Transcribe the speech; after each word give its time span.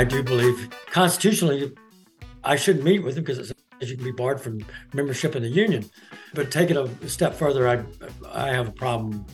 I 0.00 0.04
do 0.04 0.22
believe 0.22 0.70
constitutionally, 0.86 1.74
I 2.42 2.56
shouldn't 2.56 2.86
meet 2.86 3.00
with 3.00 3.18
him 3.18 3.24
because 3.24 3.52
you 3.82 3.96
can 3.96 4.02
be 4.02 4.10
barred 4.10 4.40
from 4.40 4.64
membership 4.94 5.36
in 5.36 5.42
the 5.42 5.48
union. 5.50 5.90
But 6.32 6.50
take 6.50 6.70
it 6.70 6.76
a 6.78 6.88
step 7.06 7.34
further, 7.34 7.68
I 7.68 7.84
I 8.32 8.48
have 8.48 8.66
a 8.66 8.72
problem 8.72 9.26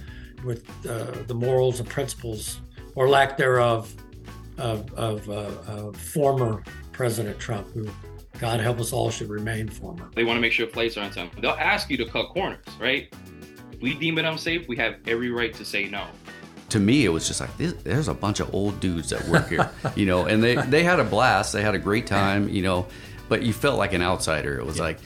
with 0.45 0.69
uh, 0.85 1.23
the 1.29 1.37
morals 1.37 1.79
and 1.79 1.89
principles 1.89 2.63
or 2.97 3.09
lack 3.09 3.37
thereof 3.37 3.95
of, 4.59 4.93
of 4.95 5.31
uh, 5.31 5.93
former 5.93 6.65
President 6.91 7.39
Trump, 7.39 7.69
who 7.73 7.89
God 8.41 8.59
help 8.59 8.81
us 8.81 8.93
all 8.93 9.13
should 9.13 9.31
remain 9.31 9.69
former. 9.69 10.11
They 10.17 10.25
want 10.25 10.37
to 10.37 10.41
make 10.41 10.53
sure 10.53 10.67
flights 10.67 10.97
are 10.97 11.03
on. 11.03 11.31
They'll 11.41 11.53
ask 11.53 11.89
you 11.91 11.97
to 11.99 12.07
cut 12.07 12.31
corners, 12.31 12.65
right? 12.81 13.15
If 13.71 13.81
we 13.81 13.95
deem 13.95 14.19
it 14.19 14.25
unsafe, 14.25 14.67
we 14.67 14.77
have 14.79 14.97
every 15.07 15.31
right 15.31 15.55
to 15.55 15.65
say 15.65 15.85
no 15.85 16.09
to 16.69 16.81
me 16.81 17.05
it 17.05 17.11
was 17.11 17.27
just 17.29 17.41
like 17.41 17.57
there's 17.57 18.09
a 18.09 18.15
bunch 18.15 18.41
of 18.41 18.53
old 18.55 18.81
dudes 18.81 19.11
that 19.11 19.25
work 19.29 19.49
here 19.49 19.71
you 19.95 20.05
know 20.05 20.27
and 20.27 20.43
they 20.43 20.57
they 20.57 20.83
had 20.83 20.99
a 20.99 21.05
blast 21.05 21.53
they 21.53 21.63
had 21.63 21.75
a 21.75 21.79
great 21.79 22.07
time 22.07 22.49
you 22.49 22.63
know 22.63 22.87
but 23.29 23.43
you 23.43 23.53
felt 23.53 23.79
like 23.79 23.93
an 23.93 24.03
outsider. 24.03 24.59
It 24.59 24.67
was 24.67 24.77
yeah. 24.77 24.85
like 24.85 24.99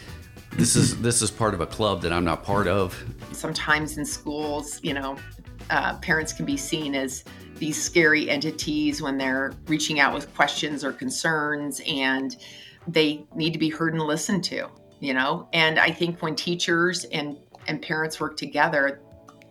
this 0.52 0.74
is 0.76 1.00
this 1.00 1.22
is 1.22 1.30
part 1.30 1.54
of 1.54 1.60
a 1.60 1.66
club 1.66 2.02
that 2.02 2.12
i'm 2.12 2.24
not 2.24 2.42
part 2.42 2.66
of. 2.66 3.02
Sometimes 3.32 3.98
in 3.98 4.04
schools 4.04 4.80
you 4.82 4.94
know 4.94 5.16
uh, 5.70 5.96
parents 5.98 6.32
can 6.32 6.44
be 6.44 6.56
seen 6.56 6.94
as 6.94 7.24
these 7.56 7.80
scary 7.80 8.28
entities 8.28 9.00
when 9.00 9.16
they're 9.16 9.52
reaching 9.66 10.00
out 10.00 10.12
with 10.12 10.34
questions 10.34 10.82
or 10.82 10.92
concerns 10.92 11.80
and 11.86 12.36
they 12.88 13.24
need 13.34 13.52
to 13.52 13.58
be 13.58 13.68
heard 13.68 13.92
and 13.94 14.02
listened 14.02 14.42
to 14.44 14.68
you 14.98 15.14
know? 15.14 15.48
And 15.52 15.78
i 15.78 15.90
think 15.90 16.20
when 16.20 16.34
teachers 16.34 17.04
and 17.04 17.36
and 17.66 17.80
parents 17.80 18.18
work 18.18 18.36
together 18.36 19.00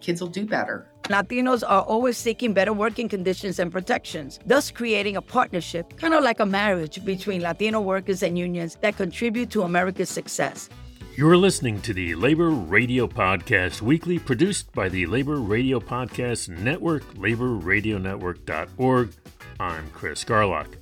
kids 0.01 0.21
will 0.21 0.29
do 0.29 0.45
better 0.45 0.89
Latinos 1.09 1.63
are 1.67 1.81
always 1.81 2.17
seeking 2.17 2.53
better 2.53 2.71
working 2.71 3.09
conditions 3.09 3.57
and 3.57 3.71
protections, 3.71 4.39
thus 4.45 4.69
creating 4.69 5.17
a 5.17 5.21
partnership, 5.23 5.97
kind 5.97 6.13
of 6.13 6.23
like 6.23 6.39
a 6.39 6.45
marriage 6.45 7.03
between 7.03 7.41
Latino 7.41 7.81
workers 7.81 8.21
and 8.21 8.37
unions 8.37 8.77
that 8.81 8.95
contribute 8.95 9.49
to 9.49 9.63
America's 9.63 10.09
success. 10.09 10.69
You're 11.15 11.35
listening 11.35 11.81
to 11.81 11.95
the 11.95 12.13
Labor 12.13 12.51
Radio 12.51 13.07
Podcast 13.07 13.81
Weekly, 13.81 14.19
produced 14.19 14.71
by 14.71 14.87
the 14.87 15.07
Labor 15.07 15.37
Radio 15.37 15.79
Podcast 15.79 16.47
Network, 16.47 17.03
laborradionetwork.org. 17.15 19.11
I'm 19.59 19.89
Chris 19.89 20.23
Garlock. 20.23 20.75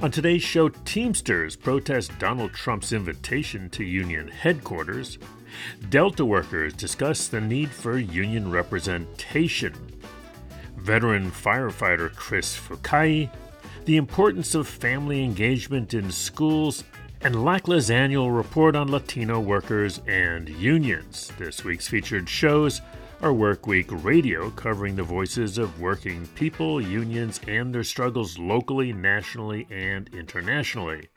On 0.00 0.12
today's 0.12 0.42
show, 0.44 0.68
Teamsters 0.68 1.56
protest 1.56 2.16
Donald 2.20 2.52
Trump's 2.54 2.92
invitation 2.92 3.68
to 3.70 3.82
union 3.82 4.28
headquarters. 4.28 5.18
Delta 5.90 6.24
workers 6.24 6.72
discuss 6.72 7.28
the 7.28 7.40
need 7.40 7.70
for 7.70 7.98
union 7.98 8.50
representation. 8.50 9.74
Veteran 10.76 11.30
firefighter 11.30 12.14
Chris 12.14 12.56
Fukai, 12.56 13.30
the 13.84 13.96
importance 13.96 14.54
of 14.54 14.66
family 14.66 15.22
engagement 15.24 15.94
in 15.94 16.10
schools, 16.10 16.84
and 17.20 17.34
LCLAA's 17.36 17.90
annual 17.90 18.32
report 18.32 18.74
on 18.74 18.90
Latino 18.90 19.38
workers 19.38 20.00
and 20.08 20.48
unions. 20.48 21.30
This 21.38 21.62
week's 21.62 21.86
featured 21.86 22.28
shows 22.28 22.80
are 23.20 23.32
Workweek 23.32 24.02
Radio, 24.02 24.50
covering 24.50 24.96
the 24.96 25.04
voices 25.04 25.56
of 25.56 25.80
working 25.80 26.26
people, 26.34 26.80
unions, 26.80 27.40
and 27.46 27.72
their 27.72 27.84
struggles 27.84 28.36
locally, 28.36 28.92
nationally, 28.92 29.68
and 29.70 30.12
internationally. 30.12 31.08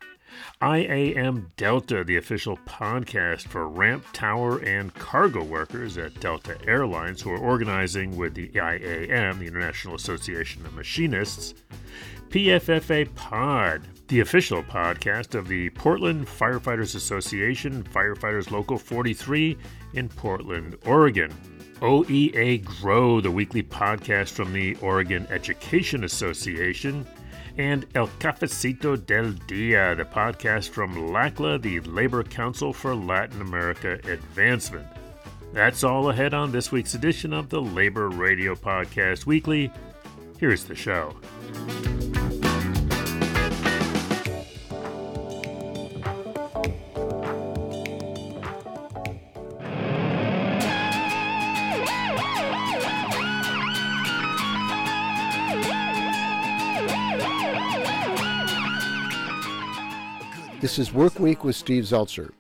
IAM 0.61 1.51
Delta, 1.57 2.03
the 2.03 2.17
official 2.17 2.57
podcast 2.65 3.47
for 3.47 3.67
ramp, 3.67 4.05
tower, 4.13 4.59
and 4.59 4.93
cargo 4.93 5.43
workers 5.43 5.97
at 5.97 6.19
Delta 6.19 6.57
Airlines, 6.67 7.21
who 7.21 7.31
are 7.31 7.37
organizing 7.37 8.15
with 8.15 8.33
the 8.33 8.51
IAM, 8.55 9.39
the 9.39 9.47
International 9.47 9.95
Association 9.95 10.65
of 10.65 10.73
Machinists. 10.73 11.53
PFFA 12.29 13.13
Pod, 13.15 13.87
the 14.07 14.19
official 14.19 14.61
podcast 14.63 15.35
of 15.35 15.47
the 15.47 15.69
Portland 15.69 16.27
Firefighters 16.27 16.95
Association, 16.95 17.83
Firefighters 17.83 18.51
Local 18.51 18.77
43 18.77 19.57
in 19.93 20.09
Portland, 20.09 20.77
Oregon. 20.85 21.31
OEA 21.81 22.63
Grow, 22.63 23.19
the 23.19 23.31
weekly 23.31 23.61
podcast 23.61 24.31
from 24.31 24.53
the 24.53 24.75
Oregon 24.77 25.27
Education 25.29 26.03
Association, 26.05 27.05
and 27.57 27.85
El 27.95 28.07
Cafecito 28.19 29.03
del 29.05 29.31
Dia, 29.47 29.95
the 29.95 30.05
podcast 30.05 30.69
from 30.69 30.95
LCLAA, 30.95 31.61
the 31.61 31.79
Labor 31.81 32.23
Council 32.23 32.73
for 32.73 32.95
Latin 32.95 33.41
America 33.41 33.93
Advancement. 34.05 34.87
That's 35.53 35.83
all 35.83 36.09
ahead 36.09 36.33
on 36.33 36.51
this 36.51 36.71
week's 36.71 36.95
edition 36.95 37.31
of 37.31 37.49
the 37.49 37.61
Labor 37.61 38.09
Radio 38.09 38.55
Podcast 38.55 39.25
Weekly. 39.25 39.71
Here's 40.37 40.65
the 40.65 40.75
show. 40.75 41.15
This 60.65 60.79
is 60.79 60.91
Work 60.91 61.19
Week 61.19 61.43
with 61.43 61.55
Steve 61.55 61.83
Zeltzer. 61.83 62.31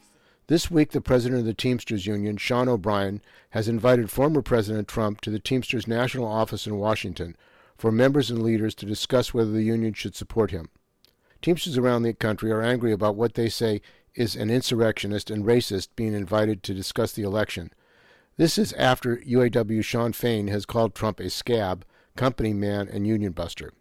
This 0.47 0.71
week, 0.71 0.89
the 0.89 0.99
president 0.99 1.41
of 1.41 1.45
the 1.45 1.53
Teamsters 1.53 2.07
Union, 2.07 2.37
Sean 2.37 2.67
O'Brien, 2.67 3.21
has 3.51 3.67
invited 3.67 4.09
former 4.09 4.41
President 4.41 4.87
Trump 4.87 5.21
to 5.21 5.29
the 5.29 5.37
Teamsters 5.37 5.87
National 5.87 6.25
Office 6.25 6.65
in 6.65 6.79
Washington 6.79 7.37
for 7.77 7.91
members 7.91 8.31
and 8.31 8.41
leaders 8.41 8.73
to 8.75 8.87
discuss 8.87 9.31
whether 9.31 9.51
the 9.51 9.61
union 9.61 9.93
should 9.93 10.15
support 10.15 10.49
him. 10.49 10.69
Teamsters 11.43 11.77
around 11.77 12.01
the 12.01 12.15
country 12.15 12.51
are 12.51 12.63
angry 12.63 12.91
about 12.91 13.15
what 13.15 13.35
they 13.35 13.47
say 13.47 13.79
is 14.15 14.35
an 14.35 14.49
insurrectionist 14.49 15.29
and 15.29 15.45
racist 15.45 15.89
being 15.95 16.15
invited 16.15 16.63
to 16.63 16.73
discuss 16.73 17.11
the 17.11 17.21
election. 17.21 17.71
This 18.37 18.57
is 18.57 18.73
after 18.73 19.17
UAW 19.17 19.83
Shawn 19.83 20.13
Fain 20.13 20.47
has 20.47 20.65
called 20.65 20.95
Trump 20.95 21.19
a 21.19 21.29
scab, 21.29 21.85
company 22.15 22.53
man, 22.55 22.87
and 22.87 23.05
union 23.05 23.33
buster. 23.33 23.71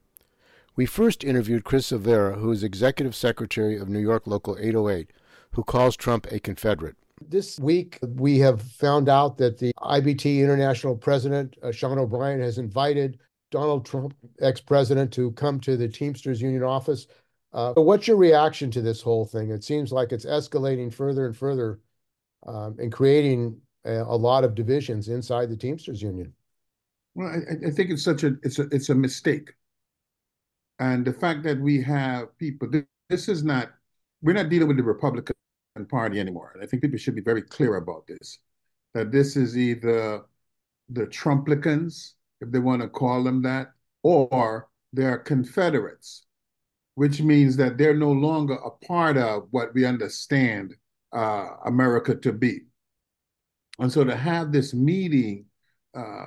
We 0.77 0.87
first 0.87 1.23
interviewed 1.23 1.63
Chris 1.63 1.93
Silvera, 1.93 2.37
who 2.37 2.51
is 2.51 2.65
executive 2.65 3.15
secretary 3.15 3.79
of 3.79 3.89
New 3.89 4.01
York 4.01 4.27
Local 4.27 4.57
808, 4.59 5.13
who 5.53 5.63
calls 5.63 5.95
Trump 5.95 6.27
a 6.33 6.41
Confederate. 6.41 6.97
This 7.21 7.61
week, 7.61 8.01
we 8.03 8.41
have 8.41 8.61
found 8.61 9.09
out 9.09 9.39
that 9.39 9.59
the 9.59 9.73
IBT 9.79 10.41
International 10.41 10.97
President, 10.97 11.55
uh, 11.63 11.71
Sean 11.71 11.99
O'Brien, 11.99 12.41
has 12.41 12.59
invited 12.59 13.21
Donald 13.53 13.87
Trump, 13.87 14.17
ex 14.41 14.61
president, 14.61 15.13
to 15.13 15.31
come 15.33 15.61
to 15.61 15.77
the 15.77 15.87
Teamsters 15.87 16.43
Union 16.43 16.65
office. 16.65 17.07
Uh, 17.53 17.73
what's 17.75 18.09
your 18.09 18.17
reaction 18.17 18.69
to 18.73 18.83
this 18.83 19.01
whole 19.01 19.25
thing? 19.25 19.51
It 19.51 19.63
seems 19.63 19.93
like 19.93 20.11
it's 20.11 20.27
escalating 20.27 20.93
further 20.93 21.25
and 21.27 21.37
further 21.37 21.79
um, 22.49 22.75
and 22.81 22.93
creating 22.93 23.57
a, 23.85 23.99
a, 23.99 24.17
lot 24.17 24.43
of 24.43 24.57
divisions 24.57 25.09
inside 25.09 25.51
the 25.51 25.57
Teamsters 25.57 26.03
Union. 26.03 26.33
Well, 27.15 27.29
I, 27.29 27.69
I 27.69 27.71
think 27.71 27.91
it's 27.91 28.03
such 28.03 28.25
a 28.25 28.37
it's 28.43 28.59
a 28.59 28.63
it's 28.73 28.89
a 28.89 28.95
mistake 28.95 29.55
and 30.79 31.05
the 31.05 31.13
fact 31.13 31.43
that 31.45 31.61
we 31.61 31.81
have 31.83 32.37
people, 32.39 32.69
this 33.09 33.29
is 33.29 33.45
not, 33.45 33.71
we're 34.23 34.33
not 34.33 34.49
dealing 34.49 34.69
with 34.69 34.77
the 34.77 34.83
Republican 34.83 35.35
Party 35.89 36.21
anymore. 36.21 36.55
I 36.63 36.67
think 36.67 36.83
people 36.83 36.99
should 36.99 37.15
be 37.15 37.21
very 37.21 37.43
clear 37.43 37.77
about 37.77 38.07
this, 38.07 38.39
that 38.95 39.13
this 39.13 39.37
is 39.37 39.57
either 39.57 40.23
the 40.89 41.07
Trumplicans, 41.07 42.13
if 42.41 42.51
they 42.51 42.59
want 42.59 42.83
to 42.83 42.89
call 42.89 43.23
them 43.23 43.43
that, 43.43 43.73
or 44.03 44.69
they're 44.93 45.19
Confederates, 45.19 46.27
which 46.95 47.21
means 47.21 47.57
that 47.57 47.79
they're 47.79 47.97
no 47.97 48.13
longer 48.13 48.55
a 48.55 48.71
part 48.87 49.17
of 49.17 49.49
what 49.51 49.75
we 49.75 49.85
understand 49.85 50.75
uh, 51.13 51.49
America 51.65 52.15
to 52.15 52.33
be. 52.33 52.61
And 53.79 53.91
so 53.91 54.05
to 54.05 54.17
have 54.17 54.53
this 54.53 54.75
meeting, 54.75 55.47
uh, 55.97 56.27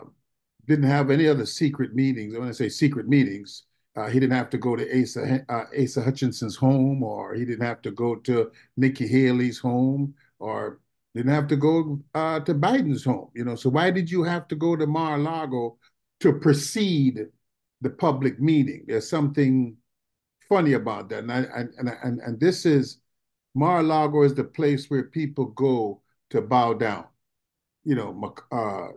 didn't 0.65 0.89
have 0.89 1.09
any 1.09 1.27
other 1.27 1.45
secret 1.45 1.95
meetings. 1.95 2.35
I 2.35 2.39
want 2.39 2.49
to 2.49 2.53
say 2.53 2.67
secret 2.69 3.07
meetings, 3.07 3.63
uh, 3.97 4.07
he 4.07 4.19
didn't 4.19 4.37
have 4.37 4.51
to 4.51 4.59
go 4.59 4.75
to 4.75 5.01
Asa, 5.01 5.43
uh, 5.49 5.65
Asa 5.81 6.03
Hutchinson's 6.03 6.55
home, 6.55 7.01
or 7.01 7.33
he 7.33 7.43
didn't 7.45 7.65
have 7.65 7.81
to 7.81 7.91
go 7.91 8.15
to 8.15 8.51
Nikki 8.77 9.07
Haley's 9.07 9.57
home, 9.57 10.13
or 10.37 10.79
didn't 11.15 11.33
have 11.33 11.47
to 11.47 11.55
go 11.55 11.99
uh, 12.13 12.39
to 12.41 12.53
Biden's 12.53 13.03
home. 13.03 13.31
You 13.33 13.43
know, 13.43 13.55
so 13.55 13.71
why 13.71 13.89
did 13.89 14.11
you 14.11 14.21
have 14.21 14.47
to 14.49 14.55
go 14.55 14.75
to 14.75 14.85
Mar-a-Lago 14.85 15.77
to 16.19 16.33
precede 16.33 17.25
the 17.81 17.89
public 17.89 18.39
meeting? 18.39 18.85
There's 18.87 19.09
something 19.09 19.75
funny 20.47 20.73
about 20.73 21.09
that, 21.09 21.23
and 21.23 21.31
I, 21.31 21.39
and 21.55 21.89
and 22.03 22.19
and 22.19 22.39
this 22.39 22.67
is 22.67 22.99
Mar-a-Lago 23.55 24.21
is 24.23 24.35
the 24.35 24.43
place 24.43 24.91
where 24.91 25.05
people 25.05 25.45
go 25.45 26.03
to 26.29 26.41
bow 26.41 26.75
down. 26.75 27.05
You 27.83 27.95
know, 27.95 28.35
uh, 28.51 28.89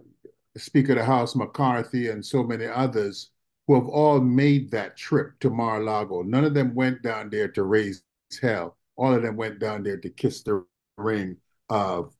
Speaker 0.58 0.92
of 0.92 0.98
the 0.98 1.04
House 1.04 1.34
McCarthy 1.34 2.10
and 2.10 2.24
so 2.24 2.42
many 2.42 2.66
others 2.66 3.30
who 3.66 3.74
have 3.74 3.88
all 3.88 4.20
made 4.20 4.70
that 4.70 4.96
trip 4.96 5.38
to 5.40 5.50
Mar-a-Lago. 5.50 6.22
None 6.22 6.44
of 6.44 6.54
them 6.54 6.74
went 6.74 7.02
down 7.02 7.30
there 7.30 7.48
to 7.48 7.62
raise 7.62 8.02
hell. 8.40 8.76
All 8.96 9.14
of 9.14 9.22
them 9.22 9.36
went 9.36 9.58
down 9.58 9.82
there 9.82 9.96
to 9.98 10.10
kiss 10.10 10.42
the 10.42 10.64
ring 10.96 11.36
of 11.68 12.12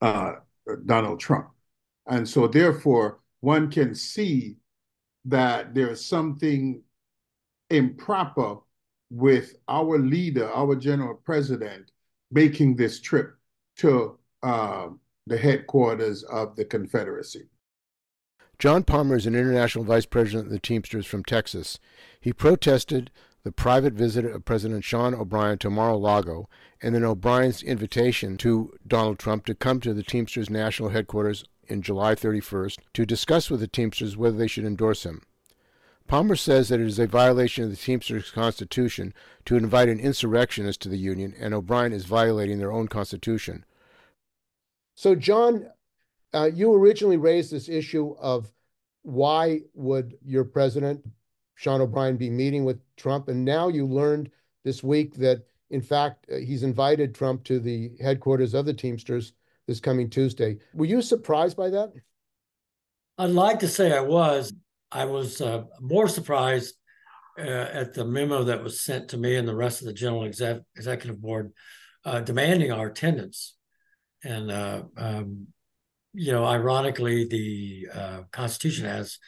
uh, 0.00 0.34
Donald 0.86 1.20
Trump. 1.20 1.48
And 2.06 2.28
so, 2.28 2.48
therefore, 2.48 3.20
one 3.40 3.70
can 3.70 3.94
see 3.94 4.56
that 5.24 5.74
there's 5.74 6.04
something 6.04 6.82
improper 7.70 8.56
with 9.10 9.54
our 9.68 9.98
leader, 9.98 10.50
our 10.52 10.74
general 10.74 11.14
president, 11.14 11.92
making 12.30 12.76
this 12.76 13.00
trip 13.00 13.36
to 13.76 14.18
uh, 14.42 14.88
the 15.26 15.36
headquarters 15.36 16.24
of 16.24 16.56
the 16.56 16.64
Confederacy. 16.64 17.48
John 18.62 18.84
Palmer 18.84 19.16
is 19.16 19.26
an 19.26 19.34
international 19.34 19.82
vice 19.82 20.06
president 20.06 20.46
of 20.46 20.52
the 20.52 20.60
Teamsters 20.60 21.04
from 21.04 21.24
Texas. 21.24 21.80
He 22.20 22.32
protested 22.32 23.10
the 23.42 23.50
private 23.50 23.92
visit 23.92 24.24
of 24.24 24.44
President 24.44 24.84
Sean 24.84 25.16
O'Brien 25.16 25.58
to 25.58 25.68
Mar-a-Lago 25.68 26.48
and 26.80 26.94
then 26.94 27.02
O'Brien's 27.02 27.64
invitation 27.64 28.36
to 28.36 28.72
Donald 28.86 29.18
Trump 29.18 29.46
to 29.46 29.56
come 29.56 29.80
to 29.80 29.92
the 29.92 30.04
Teamsters 30.04 30.48
national 30.48 30.90
headquarters 30.90 31.42
in 31.66 31.82
July 31.82 32.14
31st 32.14 32.78
to 32.94 33.04
discuss 33.04 33.50
with 33.50 33.58
the 33.58 33.66
Teamsters 33.66 34.16
whether 34.16 34.36
they 34.36 34.46
should 34.46 34.64
endorse 34.64 35.04
him. 35.04 35.22
Palmer 36.06 36.36
says 36.36 36.68
that 36.68 36.78
it 36.78 36.86
is 36.86 37.00
a 37.00 37.08
violation 37.08 37.64
of 37.64 37.70
the 37.70 37.76
Teamsters 37.76 38.30
Constitution 38.30 39.12
to 39.44 39.56
invite 39.56 39.88
an 39.88 39.98
insurrectionist 39.98 40.80
to 40.82 40.88
the 40.88 40.98
union, 40.98 41.34
and 41.36 41.52
O'Brien 41.52 41.92
is 41.92 42.04
violating 42.04 42.60
their 42.60 42.70
own 42.70 42.86
Constitution. 42.86 43.64
So, 44.94 45.16
John, 45.16 45.66
uh, 46.34 46.50
you 46.52 46.74
originally 46.74 47.16
raised 47.16 47.52
this 47.52 47.68
issue 47.68 48.14
of 48.18 48.50
why 49.02 49.60
would 49.74 50.16
your 50.24 50.44
president, 50.44 51.04
Sean 51.56 51.80
O'Brien, 51.80 52.16
be 52.16 52.30
meeting 52.30 52.64
with 52.64 52.80
Trump, 52.96 53.28
and 53.28 53.44
now 53.44 53.68
you 53.68 53.86
learned 53.86 54.30
this 54.64 54.82
week 54.82 55.14
that, 55.16 55.44
in 55.70 55.82
fact, 55.82 56.26
uh, 56.32 56.36
he's 56.36 56.62
invited 56.62 57.14
Trump 57.14 57.44
to 57.44 57.58
the 57.58 57.92
headquarters 58.00 58.54
of 58.54 58.66
the 58.66 58.74
Teamsters 58.74 59.32
this 59.66 59.80
coming 59.80 60.08
Tuesday. 60.10 60.58
Were 60.74 60.86
you 60.86 61.02
surprised 61.02 61.56
by 61.56 61.70
that? 61.70 61.92
I'd 63.18 63.30
like 63.30 63.60
to 63.60 63.68
say 63.68 63.92
I 63.92 64.00
was. 64.00 64.52
I 64.90 65.04
was 65.06 65.40
uh, 65.40 65.64
more 65.80 66.06
surprised 66.08 66.74
uh, 67.38 67.42
at 67.42 67.94
the 67.94 68.04
memo 68.04 68.44
that 68.44 68.62
was 68.62 68.80
sent 68.80 69.08
to 69.08 69.16
me 69.16 69.36
and 69.36 69.48
the 69.48 69.54
rest 69.54 69.80
of 69.80 69.86
the 69.86 69.92
General 69.92 70.24
Exec- 70.24 70.62
Executive 70.76 71.20
Board 71.20 71.52
uh, 72.04 72.20
demanding 72.20 72.72
our 72.72 72.88
attendance. 72.88 73.54
And, 74.22 74.50
uh, 74.50 74.82
um, 74.96 75.46
you 76.12 76.32
know, 76.32 76.44
ironically, 76.44 77.26
the 77.26 77.88
uh, 77.94 78.22
Constitution 78.30 78.86
has 78.86 79.18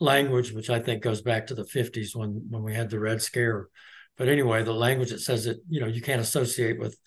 language 0.00 0.52
which 0.52 0.70
I 0.70 0.80
think 0.80 1.02
goes 1.02 1.22
back 1.22 1.46
to 1.46 1.54
the 1.54 1.62
50s 1.62 2.16
when, 2.16 2.46
when 2.50 2.62
we 2.62 2.74
had 2.74 2.90
the 2.90 2.98
Red 2.98 3.22
Scare. 3.22 3.68
But 4.16 4.28
anyway, 4.28 4.62
the 4.62 4.72
language 4.72 5.10
that 5.10 5.20
says 5.20 5.44
that, 5.44 5.58
you 5.68 5.80
know, 5.80 5.86
you 5.86 6.02
can't 6.02 6.20
associate 6.20 6.78
with 6.78 6.98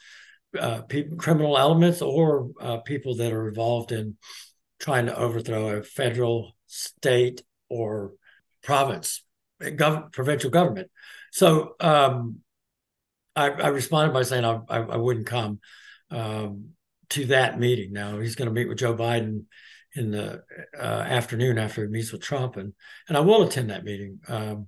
uh, 0.60 0.82
criminal 1.18 1.58
elements 1.58 2.02
or 2.02 2.50
people 2.86 3.16
that 3.16 3.34
are 3.34 3.50
involved 3.50 3.92
in 3.92 4.18
trying 4.80 5.06
to 5.08 5.18
overthrow 5.18 5.78
a 5.78 5.84
federal, 5.84 6.56
state, 6.68 7.42
or 7.70 8.14
province, 8.64 9.24
gov- 9.62 10.12
provincial 10.12 10.50
government. 10.50 10.90
So 11.32 11.76
um, 11.80 12.40
I, 13.36 13.50
I, 13.50 13.68
responded 13.70 14.14
by 14.14 14.24
saying 14.24 14.46
I, 14.46 14.60
I, 14.70 14.80
I 14.80 14.98
wouldn't 14.98 15.28
come 15.28 15.60
um, 16.12 16.70
to 17.12 17.26
that 17.28 17.60
meeting. 17.60 17.94
Now 17.94 18.20
he's 18.20 18.36
going 18.36 18.48
to 18.48 18.54
meet 18.54 18.68
with 18.68 18.80
Joe 18.80 18.96
Biden 18.96 19.46
in 19.96 20.12
the 20.12 20.44
uh, 20.78 20.82
afternoon 20.82 21.58
after 21.58 21.84
he 21.84 21.92
meets 21.92 22.12
with 22.12 22.22
Trump, 22.22 22.58
and 22.58 22.74
and 23.08 23.18
I 23.18 23.22
will 23.22 23.44
attend 23.44 23.70
that 23.70 23.84
meeting. 23.84 24.20
Um, 24.28 24.68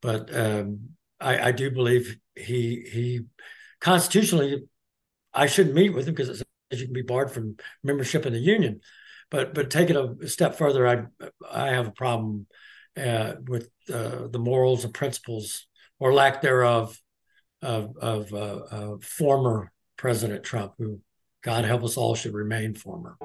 but 0.00 0.34
um, 0.34 0.90
I, 1.20 1.48
I 1.48 1.52
do 1.52 1.70
believe 1.70 2.16
he 2.34 2.86
he 2.90 3.20
constitutionally 3.80 4.64
I 5.32 5.46
shouldn't 5.46 5.74
meet 5.74 5.90
with 5.90 6.06
him 6.06 6.14
because 6.14 6.28
it 6.28 6.36
says 6.70 6.80
you 6.80 6.86
can 6.86 6.94
be 6.94 7.02
barred 7.02 7.30
from 7.30 7.56
membership 7.82 8.26
in 8.26 8.32
the 8.32 8.38
union. 8.38 8.80
But 9.30 9.54
but 9.54 9.70
take 9.70 9.90
it 9.90 9.96
a 9.96 10.28
step 10.28 10.56
further, 10.56 10.86
I 10.86 11.04
I 11.50 11.68
have 11.70 11.88
a 11.88 11.92
problem 11.92 12.46
uh, 12.96 13.34
with 13.46 13.70
uh, 13.92 14.28
the 14.28 14.38
morals 14.38 14.84
and 14.84 14.92
principles 14.92 15.66
or 15.98 16.12
lack 16.12 16.42
thereof 16.42 17.00
of 17.62 17.96
of 17.96 18.32
uh, 18.34 18.96
former 19.00 19.72
President 19.96 20.44
Trump, 20.44 20.74
who 20.78 21.00
God 21.42 21.64
help 21.64 21.82
us 21.82 21.96
all 21.96 22.14
should 22.14 22.34
remain 22.34 22.72
former. 22.72 23.16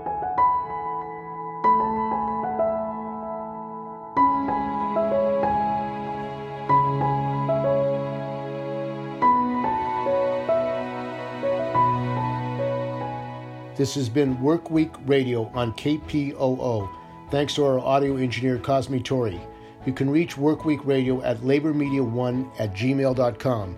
This 13.77 13.93
has 13.93 14.09
been 14.09 14.41
Work 14.41 14.71
Week 14.71 14.89
Radio 15.05 15.51
on 15.53 15.71
KPOO. 15.73 16.89
Thanks 17.29 17.53
to 17.53 17.65
our 17.65 17.79
audio 17.79 18.17
engineer, 18.17 18.57
Cosme 18.57 18.97
Tori. 18.97 19.39
You 19.85 19.93
can 19.93 20.09
reach 20.09 20.35
Workweek 20.35 20.83
Radio 20.83 21.21
at 21.21 21.37
labormedia1 21.41 22.59
at 22.59 22.73
gmail.com. 22.73 23.77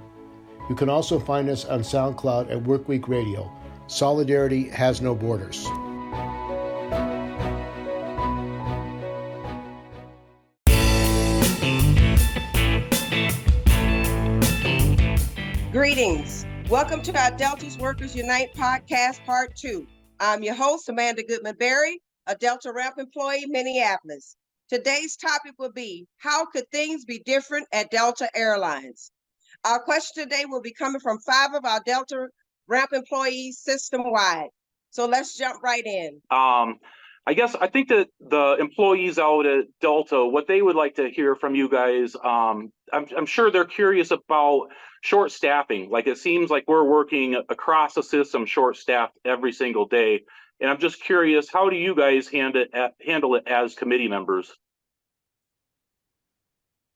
You 0.70 0.76
can 0.76 0.88
also 0.88 1.20
find 1.20 1.50
us 1.50 1.66
on 1.66 1.82
SoundCloud 1.82 2.50
at 2.50 2.64
Workweek 2.64 3.10
Radio. 3.10 3.52
Solidarity 3.90 4.70
has 4.70 5.02
no 5.02 5.16
borders. 5.16 5.66
Greetings. 15.72 16.46
Welcome 16.70 17.02
to 17.02 17.20
our 17.20 17.32
Delta's 17.32 17.80
Workers 17.80 18.16
Unite 18.16 18.54
podcast, 18.54 19.26
part 19.26 19.56
two. 19.56 19.88
I'm 20.20 20.44
your 20.44 20.54
host, 20.54 20.88
Amanda 20.88 21.24
Goodman 21.24 21.56
Berry, 21.56 22.00
a 22.28 22.36
Delta 22.36 22.72
Ramp 22.72 23.00
employee, 23.00 23.48
Minneapolis. 23.48 24.36
Today's 24.70 25.18
topic 25.18 25.54
will 25.58 25.72
be 25.72 26.06
How 26.18 26.46
could 26.46 26.70
things 26.72 27.06
be 27.06 27.24
different 27.26 27.68
at 27.74 27.90
Delta 27.90 28.30
Airlines? 28.36 29.12
Our 29.66 29.80
question 29.80 30.24
today 30.24 30.46
will 30.46 30.62
be 30.62 30.74
coming 30.74 31.02
from 31.02 31.18
five 31.22 31.56
of 31.56 31.66
our 31.66 31.82
Delta 31.84 32.28
Ramp 32.70 32.92
employees 32.94 33.60
system 33.60 34.04
wide. 34.06 34.50
So 34.92 35.08
let's 35.08 35.38
jump 35.38 35.62
right 35.64 35.86
in. 35.86 36.22
Um, 36.32 36.80
I 37.28 37.34
guess 37.34 37.56
I 37.56 37.68
think 37.68 37.90
that 37.90 38.08
the 38.20 38.58
employees 38.60 39.20
out 39.20 39.46
at 39.46 39.66
Delta, 39.82 40.26
what 40.26 40.48
they 40.48 40.62
would 40.62 40.76
like 40.76 40.96
to 40.96 41.10
hear 41.10 41.36
from 41.36 41.56
you 41.56 41.70
guys, 41.70 42.16
um, 42.16 42.72
I'm, 42.92 43.06
I'm 43.16 43.26
sure 43.26 43.52
they're 43.52 43.66
curious 43.66 44.12
about 44.12 44.70
short 45.02 45.32
staffing. 45.32 45.90
Like 45.90 46.08
it 46.08 46.18
seems 46.18 46.50
like 46.50 46.66
we're 46.68 46.84
working 46.84 47.36
across 47.50 47.94
the 47.94 48.04
system 48.04 48.46
short 48.46 48.78
staffed 48.78 49.14
every 49.26 49.52
single 49.52 49.86
day. 49.86 50.22
And 50.60 50.70
I'm 50.70 50.80
just 50.80 51.02
curious, 51.04 51.50
how 51.52 51.70
do 51.70 51.76
you 51.76 51.96
guys 51.96 52.28
handle 52.28 52.64
it, 52.64 52.94
handle 53.06 53.36
it 53.36 53.48
as 53.48 53.76
committee 53.76 54.08
members? 54.08 54.52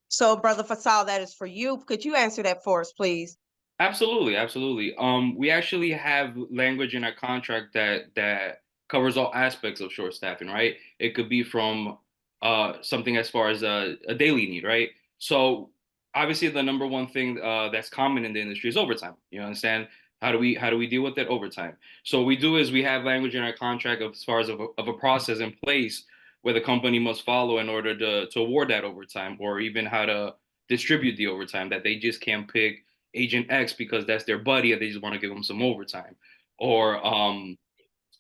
So, 0.10 0.36
Brother 0.36 0.64
Fasal, 0.64 1.08
that 1.08 1.22
is 1.22 1.34
for 1.34 1.48
you. 1.48 1.78
Could 1.88 2.06
you 2.06 2.16
answer 2.16 2.44
that 2.44 2.64
for 2.64 2.82
us, 2.82 2.92
please? 2.92 3.38
Absolutely, 3.84 4.38
absolutely. 4.38 4.96
Um, 4.98 5.36
we 5.36 5.52
actually 5.52 5.92
have 5.92 6.38
language 6.50 6.96
in 6.96 7.04
our 7.04 7.12
contract 7.14 7.74
that 7.74 8.16
that 8.16 8.62
covers 8.88 9.18
all 9.18 9.30
aspects 9.36 9.82
of 9.82 9.92
short 9.92 10.14
staffing, 10.14 10.48
right? 10.48 10.76
It 11.00 11.16
could 11.16 11.28
be 11.28 11.44
from 11.44 11.98
uh, 12.42 12.76
something 12.82 13.18
as 13.18 13.30
far 13.30 13.50
as 13.50 13.62
a, 13.62 13.98
a 14.08 14.16
daily 14.16 14.46
need, 14.48 14.64
right? 14.64 14.90
So 15.18 15.70
obviously 16.16 16.48
the 16.48 16.64
number 16.64 16.88
one 16.88 17.08
thing 17.08 17.42
uh, 17.42 17.70
that's 17.74 17.90
common 17.90 18.24
in 18.24 18.32
the 18.32 18.42
industry 18.42 18.70
is 18.70 18.78
overtime. 18.78 19.16
You 19.32 19.42
understand? 19.42 19.90
How 20.22 20.32
do 20.32 20.40
we 20.40 20.56
how 20.56 20.70
do 20.70 20.78
we 20.78 20.88
deal 20.88 21.02
with 21.02 21.16
that 21.16 21.28
overtime? 21.28 21.76
So 22.06 22.20
what 22.20 22.28
we 22.28 22.38
do 22.38 22.56
is 22.56 22.72
we 22.72 22.84
have 22.84 23.04
language 23.04 23.36
in 23.36 23.44
our 23.44 23.52
contract 23.54 24.02
as 24.02 24.24
far 24.24 24.40
as 24.40 24.48
of 24.48 24.62
a, 24.62 24.68
of 24.78 24.88
a 24.88 24.94
process 24.94 25.40
in 25.40 25.52
place 25.66 26.06
where 26.44 26.54
the 26.54 26.62
company 26.62 27.00
must 27.00 27.26
follow 27.26 27.58
in 27.60 27.68
order 27.68 27.98
to 27.98 28.28
to 28.28 28.40
award 28.40 28.70
that 28.70 28.86
overtime, 28.86 29.36
or 29.42 29.60
even 29.60 29.86
how 29.86 30.06
to 30.06 30.36
distribute 30.70 31.18
the 31.18 31.28
overtime. 31.28 31.68
That 31.68 31.84
they 31.84 31.98
just 31.98 32.22
can't 32.22 32.48
pick 32.48 32.86
agent 33.14 33.48
X 33.50 33.74
because 33.74 34.06
that's 34.06 34.24
their 34.24 34.40
buddy 34.40 34.74
and 34.74 34.82
they 34.82 34.90
just 34.90 35.02
want 35.02 35.14
to 35.14 35.20
give 35.20 35.30
them 35.30 35.44
some 35.44 35.62
overtime. 35.62 36.16
Or 36.58 37.06
um, 37.06 37.58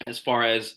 as 0.07 0.19
far 0.19 0.43
as 0.43 0.75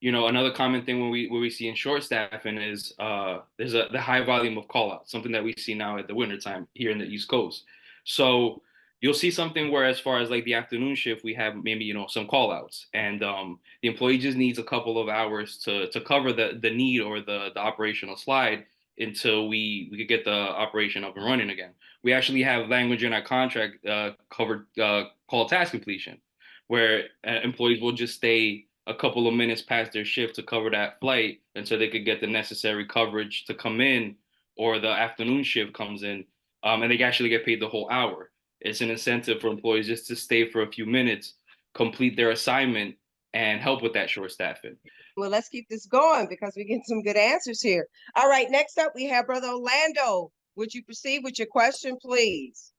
you 0.00 0.12
know, 0.12 0.28
another 0.28 0.52
common 0.52 0.84
thing 0.84 1.00
when 1.00 1.10
we 1.10 1.28
when 1.28 1.40
we 1.40 1.50
see 1.50 1.68
in 1.68 1.74
short 1.74 2.04
staffing 2.04 2.56
is 2.56 2.94
uh, 2.98 3.38
there's 3.56 3.74
a 3.74 3.88
the 3.90 4.00
high 4.00 4.24
volume 4.24 4.56
of 4.56 4.68
call 4.68 4.92
out, 4.92 5.10
something 5.10 5.32
that 5.32 5.42
we 5.42 5.54
see 5.58 5.74
now 5.74 5.98
at 5.98 6.06
the 6.06 6.14
wintertime 6.14 6.68
here 6.74 6.90
in 6.90 6.98
the 6.98 7.04
East 7.04 7.28
Coast. 7.28 7.64
So 8.04 8.62
you'll 9.00 9.14
see 9.14 9.30
something 9.30 9.70
where 9.70 9.84
as 9.84 9.98
far 9.98 10.20
as 10.20 10.30
like 10.30 10.44
the 10.44 10.54
afternoon 10.54 10.94
shift, 10.94 11.24
we 11.24 11.34
have 11.34 11.56
maybe, 11.56 11.84
you 11.84 11.94
know, 11.94 12.06
some 12.08 12.26
call 12.26 12.52
outs 12.52 12.86
and 12.94 13.22
um, 13.24 13.58
the 13.82 13.88
employee 13.88 14.18
just 14.18 14.36
needs 14.36 14.58
a 14.58 14.64
couple 14.64 15.00
of 15.00 15.08
hours 15.08 15.58
to 15.64 15.88
to 15.90 16.00
cover 16.00 16.32
the 16.32 16.58
the 16.62 16.70
need 16.70 17.00
or 17.00 17.20
the 17.20 17.50
the 17.54 17.60
operational 17.60 18.16
slide 18.16 18.66
until 18.98 19.48
we 19.48 19.88
we 19.90 19.98
could 19.98 20.08
get 20.08 20.24
the 20.24 20.30
operation 20.30 21.02
up 21.02 21.16
and 21.16 21.24
running 21.24 21.50
again. 21.50 21.72
We 22.02 22.12
actually 22.12 22.42
have 22.42 22.68
language 22.68 23.02
in 23.02 23.12
our 23.12 23.22
contract 23.22 23.84
uh, 23.86 24.12
covered 24.30 24.66
uh, 24.78 25.04
called 25.28 25.48
task 25.48 25.72
completion, 25.72 26.20
where 26.68 27.04
uh, 27.26 27.40
employees 27.42 27.80
will 27.80 27.92
just 27.92 28.14
stay 28.14 28.66
a 28.86 28.94
couple 28.94 29.28
of 29.28 29.34
minutes 29.34 29.62
past 29.62 29.92
their 29.92 30.04
shift 30.04 30.34
to 30.36 30.42
cover 30.42 30.70
that 30.70 30.98
flight 31.00 31.40
until 31.54 31.78
they 31.78 31.88
could 31.88 32.06
get 32.06 32.20
the 32.20 32.26
necessary 32.26 32.86
coverage 32.86 33.44
to 33.44 33.54
come 33.54 33.80
in 33.80 34.16
or 34.56 34.78
the 34.78 34.88
afternoon 34.88 35.44
shift 35.44 35.74
comes 35.74 36.02
in 36.02 36.24
um, 36.62 36.82
and 36.82 36.90
they 36.90 37.02
actually 37.02 37.28
get 37.28 37.44
paid 37.44 37.60
the 37.60 37.68
whole 37.68 37.88
hour. 37.90 38.30
It's 38.60 38.80
an 38.80 38.90
incentive 38.90 39.40
for 39.40 39.48
employees 39.48 39.86
just 39.86 40.06
to 40.08 40.16
stay 40.16 40.50
for 40.50 40.62
a 40.62 40.72
few 40.72 40.86
minutes 40.86 41.34
complete 41.74 42.16
their 42.16 42.30
assignment 42.30 42.96
and 43.34 43.60
help 43.60 43.82
with 43.82 43.92
that 43.92 44.10
short 44.10 44.32
staffing. 44.32 44.76
Well 45.16 45.30
let's 45.30 45.48
keep 45.48 45.68
this 45.68 45.86
going 45.86 46.26
because 46.28 46.54
we 46.56 46.64
get 46.64 46.80
some 46.86 47.02
good 47.02 47.16
answers 47.16 47.60
here. 47.60 47.86
All 48.16 48.28
right 48.28 48.50
next 48.50 48.78
up 48.78 48.92
we 48.94 49.04
have 49.04 49.26
brother 49.26 49.48
orlando 49.48 50.32
Would 50.58 50.74
you 50.74 50.82
proceed 50.82 51.22
with 51.22 51.38
your 51.38 51.46
question, 51.46 51.96
please? 52.02 52.72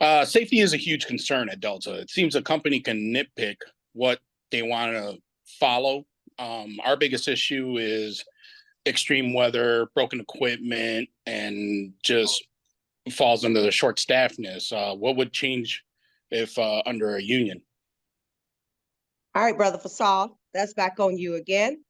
Uh, 0.00 0.24
safety 0.24 0.60
is 0.60 0.72
a 0.72 0.76
huge 0.76 1.06
concern 1.06 1.48
at 1.48 1.58
Delta. 1.58 1.94
It 1.94 2.10
seems 2.10 2.36
a 2.36 2.42
company 2.42 2.78
can 2.78 3.12
nitpick 3.12 3.56
what 3.92 4.20
they 4.52 4.62
want 4.62 4.92
to 4.92 5.18
follow. 5.58 6.06
Um, 6.38 6.78
our 6.84 6.96
biggest 6.96 7.26
issue 7.26 7.78
is 7.78 8.24
extreme 8.86 9.34
weather, 9.34 9.88
broken 9.96 10.20
equipment, 10.20 11.08
and 11.26 11.92
just 12.04 12.46
falls 13.10 13.44
under 13.44 13.60
the 13.60 13.72
short 13.72 13.98
staffness. 13.98 14.70
Uh, 14.70 14.94
what 14.94 15.16
would 15.16 15.32
change 15.32 15.82
if 16.30 16.56
uh, 16.56 16.82
under 16.86 17.16
a 17.16 17.20
union? 17.20 17.60
All 19.34 19.42
right, 19.42 19.56
Brother 19.56 19.78
Fasal, 19.78 20.36
that's 20.54 20.72
back 20.72 21.00
on 21.00 21.18
you 21.18 21.34
again. 21.34 21.82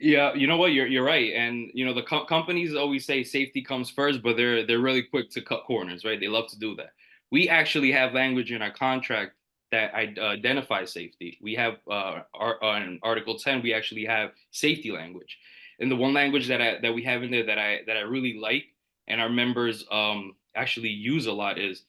Yeah, 0.00 0.32
you 0.34 0.46
know 0.46 0.56
what? 0.56 0.72
You're 0.72 0.86
you're 0.86 1.04
right, 1.04 1.32
and 1.34 1.70
you 1.74 1.84
know 1.84 1.92
the 1.92 2.02
co- 2.02 2.24
companies 2.24 2.74
always 2.74 3.04
say 3.04 3.22
safety 3.22 3.62
comes 3.62 3.90
first, 3.90 4.22
but 4.22 4.36
they're 4.36 4.66
they're 4.66 4.78
really 4.80 5.02
quick 5.02 5.30
to 5.30 5.42
cut 5.42 5.64
corners, 5.66 6.04
right? 6.04 6.18
They 6.18 6.28
love 6.28 6.48
to 6.50 6.58
do 6.58 6.74
that. 6.76 6.92
We 7.30 7.48
actually 7.50 7.92
have 7.92 8.14
language 8.14 8.50
in 8.50 8.62
our 8.62 8.70
contract 8.72 9.32
that 9.72 9.94
identifies 9.94 10.92
safety. 10.92 11.38
We 11.42 11.54
have 11.54 11.74
uh, 11.88 12.22
our, 12.34 12.62
on 12.64 12.98
Article 13.04 13.38
10, 13.38 13.62
we 13.62 13.72
actually 13.72 14.04
have 14.06 14.30
safety 14.50 14.90
language, 14.90 15.38
and 15.80 15.90
the 15.90 15.96
one 15.96 16.14
language 16.14 16.48
that 16.48 16.62
I 16.62 16.78
that 16.80 16.94
we 16.94 17.02
have 17.04 17.22
in 17.22 17.30
there 17.30 17.44
that 17.46 17.58
I 17.58 17.80
that 17.86 17.96
I 17.98 18.00
really 18.00 18.38
like 18.40 18.64
and 19.08 19.20
our 19.20 19.28
members 19.28 19.84
um, 19.90 20.34
actually 20.56 20.88
use 20.90 21.26
a 21.26 21.32
lot 21.32 21.58
is 21.58 21.84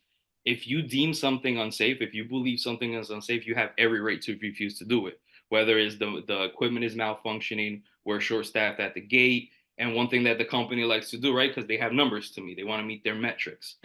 if 0.46 0.68
you 0.68 0.82
deem 0.82 1.14
something 1.14 1.60
unsafe, 1.60 1.98
if 2.02 2.14
you 2.14 2.26
believe 2.26 2.60
something 2.60 2.94
is 2.96 3.10
unsafe, 3.12 3.46
you 3.46 3.56
have 3.56 3.72
every 3.78 4.02
right 4.02 4.22
to 4.24 4.38
refuse 4.42 4.78
to 4.80 4.86
do 4.86 5.08
it. 5.08 5.20
Whether 5.50 5.78
it's 5.78 5.98
the 5.98 6.24
the 6.28 6.44
equipment 6.44 6.86
is 6.86 6.96
malfunctioning, 6.96 7.82
we're 8.06 8.20
short 8.20 8.46
staffed 8.46 8.80
at 8.80 8.94
the 8.94 9.02
gate, 9.02 9.50
and 9.78 9.96
one 9.96 10.10
thing 10.10 10.24
that 10.24 10.38
the 10.38 10.46
company 10.46 10.84
likes 10.84 11.10
to 11.12 11.18
do, 11.18 11.36
right, 11.36 11.54
because 11.54 11.68
they 11.68 11.78
have 11.78 11.92
numbers 11.92 12.32
to 12.32 12.42
meet, 12.42 12.58
they 12.58 12.64
want 12.64 12.82
to 12.82 12.86
meet 12.86 13.04
their 13.04 13.16
metrics. 13.16 13.76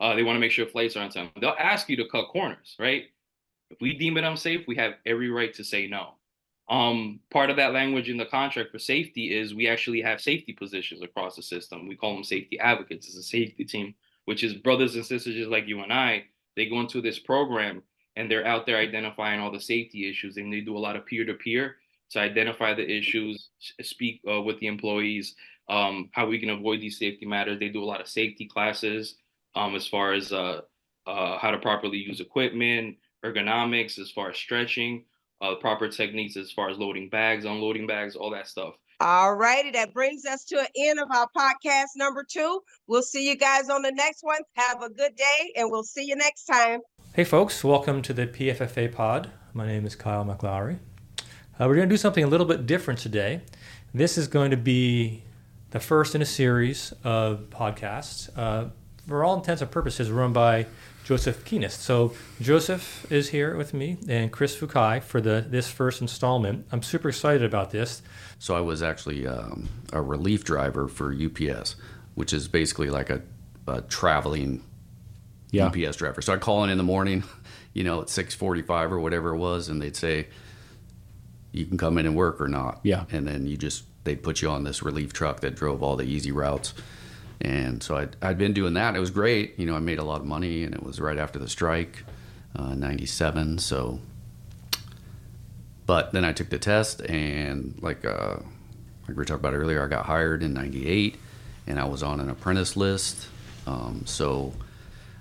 Uh, 0.00 0.14
they 0.14 0.22
want 0.22 0.36
to 0.36 0.40
make 0.40 0.52
sure 0.52 0.66
flights 0.66 0.96
are 0.96 1.04
on 1.04 1.10
time. 1.10 1.30
They'll 1.40 1.56
ask 1.58 1.88
you 1.88 1.96
to 1.96 2.08
cut 2.08 2.28
corners, 2.28 2.76
right? 2.78 3.04
If 3.70 3.80
we 3.80 3.96
deem 3.96 4.16
it 4.16 4.24
unsafe, 4.24 4.66
we 4.68 4.76
have 4.76 4.94
every 5.06 5.30
right 5.30 5.52
to 5.54 5.64
say 5.64 5.86
no. 5.86 6.14
Um, 6.68 7.20
part 7.30 7.48
of 7.48 7.56
that 7.56 7.72
language 7.72 8.10
in 8.10 8.16
the 8.16 8.26
contract 8.26 8.72
for 8.72 8.78
safety 8.78 9.36
is 9.36 9.54
we 9.54 9.68
actually 9.68 10.02
have 10.02 10.20
safety 10.20 10.52
positions 10.52 11.02
across 11.02 11.36
the 11.36 11.42
system. 11.42 11.88
We 11.88 11.96
call 11.96 12.14
them 12.14 12.24
safety 12.24 12.58
advocates. 12.58 13.06
It's 13.06 13.16
a 13.16 13.22
safety 13.22 13.64
team, 13.64 13.94
which 14.24 14.42
is 14.42 14.54
brothers 14.54 14.96
and 14.96 15.06
sisters 15.06 15.34
just 15.34 15.50
like 15.50 15.68
you 15.68 15.80
and 15.80 15.92
I. 15.92 16.24
They 16.56 16.66
go 16.66 16.80
into 16.80 17.00
this 17.00 17.18
program 17.18 17.82
and 18.16 18.30
they're 18.30 18.46
out 18.46 18.66
there 18.66 18.78
identifying 18.78 19.40
all 19.40 19.52
the 19.52 19.60
safety 19.60 20.08
issues, 20.08 20.38
and 20.38 20.52
they 20.52 20.60
do 20.60 20.76
a 20.76 20.78
lot 20.78 20.96
of 20.96 21.06
peer 21.06 21.24
to 21.24 21.34
peer 21.34 21.76
to 22.10 22.20
identify 22.20 22.74
the 22.74 22.88
issues, 22.88 23.48
speak 23.82 24.20
uh, 24.30 24.40
with 24.40 24.58
the 24.60 24.66
employees, 24.66 25.34
um, 25.68 26.08
how 26.12 26.26
we 26.26 26.38
can 26.38 26.50
avoid 26.50 26.80
these 26.80 26.98
safety 26.98 27.26
matters. 27.26 27.58
They 27.58 27.68
do 27.68 27.82
a 27.82 27.86
lot 27.86 28.00
of 28.00 28.08
safety 28.08 28.46
classes 28.46 29.16
um, 29.54 29.74
as 29.74 29.86
far 29.86 30.12
as 30.12 30.32
uh, 30.32 30.60
uh, 31.06 31.38
how 31.38 31.50
to 31.50 31.58
properly 31.58 31.98
use 31.98 32.20
equipment, 32.20 32.96
ergonomics, 33.24 33.98
as 33.98 34.10
far 34.10 34.30
as 34.30 34.36
stretching 34.36 35.04
uh, 35.40 35.54
proper 35.56 35.88
techniques 35.88 36.36
as 36.36 36.52
far 36.52 36.70
as 36.70 36.78
loading 36.78 37.08
bags, 37.08 37.44
unloading 37.44 37.86
bags, 37.86 38.16
all 38.16 38.30
that 38.30 38.48
stuff. 38.48 38.74
All 39.00 39.34
righty, 39.34 39.70
that 39.72 39.92
brings 39.92 40.24
us 40.24 40.44
to 40.44 40.58
an 40.58 40.66
end 40.74 40.98
of 40.98 41.08
our 41.10 41.28
podcast 41.36 41.88
number 41.96 42.24
two. 42.24 42.60
We'll 42.86 43.02
see 43.02 43.28
you 43.28 43.36
guys 43.36 43.68
on 43.68 43.82
the 43.82 43.92
next 43.92 44.22
one. 44.22 44.40
Have 44.54 44.82
a 44.82 44.88
good 44.88 45.14
day, 45.16 45.52
and 45.56 45.70
we'll 45.70 45.84
see 45.84 46.06
you 46.06 46.16
next 46.16 46.44
time. 46.44 46.80
Hey, 47.14 47.24
folks, 47.24 47.62
welcome 47.62 48.00
to 48.02 48.14
the 48.14 48.26
PFFA 48.26 48.92
pod. 48.92 49.30
My 49.52 49.66
name 49.66 49.84
is 49.84 49.94
Kyle 49.94 50.24
McLowry. 50.24 50.78
Uh, 51.58 51.66
we're 51.66 51.76
going 51.76 51.88
to 51.88 51.92
do 51.92 51.96
something 51.96 52.22
a 52.22 52.26
little 52.26 52.44
bit 52.44 52.66
different 52.66 53.00
today. 53.00 53.40
This 53.94 54.18
is 54.18 54.28
going 54.28 54.50
to 54.50 54.58
be 54.58 55.22
the 55.70 55.80
first 55.80 56.14
in 56.14 56.20
a 56.20 56.26
series 56.26 56.92
of 57.02 57.48
podcasts, 57.48 58.28
uh, 58.36 58.68
for 59.08 59.24
all 59.24 59.36
intents 59.36 59.62
and 59.62 59.70
purposes, 59.70 60.10
run 60.10 60.34
by 60.34 60.66
Joseph 61.04 61.44
Keenest. 61.46 61.80
So 61.80 62.12
Joseph 62.42 63.10
is 63.10 63.30
here 63.30 63.56
with 63.56 63.72
me 63.72 63.96
and 64.06 64.30
Chris 64.30 64.54
Fukai 64.54 65.02
for 65.02 65.20
the 65.20 65.46
this 65.48 65.70
first 65.70 66.02
installment. 66.02 66.66
I'm 66.72 66.82
super 66.82 67.08
excited 67.08 67.44
about 67.44 67.70
this. 67.70 68.02
So 68.38 68.54
I 68.54 68.60
was 68.60 68.82
actually 68.82 69.26
um, 69.26 69.68
a 69.92 70.02
relief 70.02 70.44
driver 70.44 70.88
for 70.88 71.14
UPS, 71.14 71.76
which 72.16 72.32
is 72.32 72.48
basically 72.48 72.90
like 72.90 73.08
a, 73.08 73.22
a 73.66 73.80
traveling 73.82 74.62
yeah. 75.52 75.66
UPS 75.66 75.96
driver. 75.96 76.20
So 76.20 76.34
I'd 76.34 76.40
call 76.40 76.64
in 76.64 76.70
in 76.70 76.76
the 76.76 76.84
morning, 76.84 77.22
you 77.72 77.84
know, 77.84 78.02
at 78.02 78.08
6:45 78.08 78.90
or 78.90 79.00
whatever 79.00 79.30
it 79.30 79.38
was, 79.38 79.68
and 79.68 79.80
they'd 79.80 79.96
say, 79.96 80.26
"You 81.56 81.66
can 81.66 81.78
come 81.78 81.98
in 81.98 82.06
and 82.06 82.14
work 82.14 82.40
or 82.40 82.48
not." 82.48 82.80
Yeah. 82.82 83.04
And 83.10 83.26
then 83.26 83.46
you 83.46 83.56
just 83.56 83.84
they'd 84.04 84.22
put 84.22 84.42
you 84.42 84.50
on 84.50 84.64
this 84.64 84.82
relief 84.82 85.12
truck 85.12 85.40
that 85.40 85.56
drove 85.56 85.82
all 85.82 85.96
the 85.96 86.04
easy 86.04 86.30
routes 86.30 86.74
and 87.40 87.82
so 87.82 87.96
I'd, 87.96 88.16
I'd 88.22 88.38
been 88.38 88.52
doing 88.52 88.74
that. 88.74 88.96
It 88.96 89.00
was 89.00 89.10
great. 89.10 89.58
You 89.58 89.66
know, 89.66 89.76
I 89.76 89.80
made 89.80 89.98
a 89.98 90.04
lot 90.04 90.20
of 90.20 90.26
money, 90.26 90.64
and 90.64 90.74
it 90.74 90.82
was 90.82 91.00
right 91.00 91.18
after 91.18 91.38
the 91.38 91.48
strike, 91.48 92.04
uh, 92.54 92.74
97. 92.74 93.58
So, 93.58 94.00
but 95.84 96.12
then 96.12 96.24
I 96.24 96.32
took 96.32 96.48
the 96.48 96.58
test, 96.58 97.02
and 97.02 97.78
like, 97.82 98.04
uh, 98.04 98.36
like 99.06 99.16
we 99.16 99.24
talked 99.24 99.40
about 99.40 99.54
earlier, 99.54 99.84
I 99.84 99.88
got 99.88 100.06
hired 100.06 100.42
in 100.42 100.54
98, 100.54 101.16
and 101.66 101.78
I 101.78 101.84
was 101.84 102.02
on 102.02 102.20
an 102.20 102.30
apprentice 102.30 102.76
list. 102.76 103.28
Um, 103.66 104.02
so, 104.06 104.54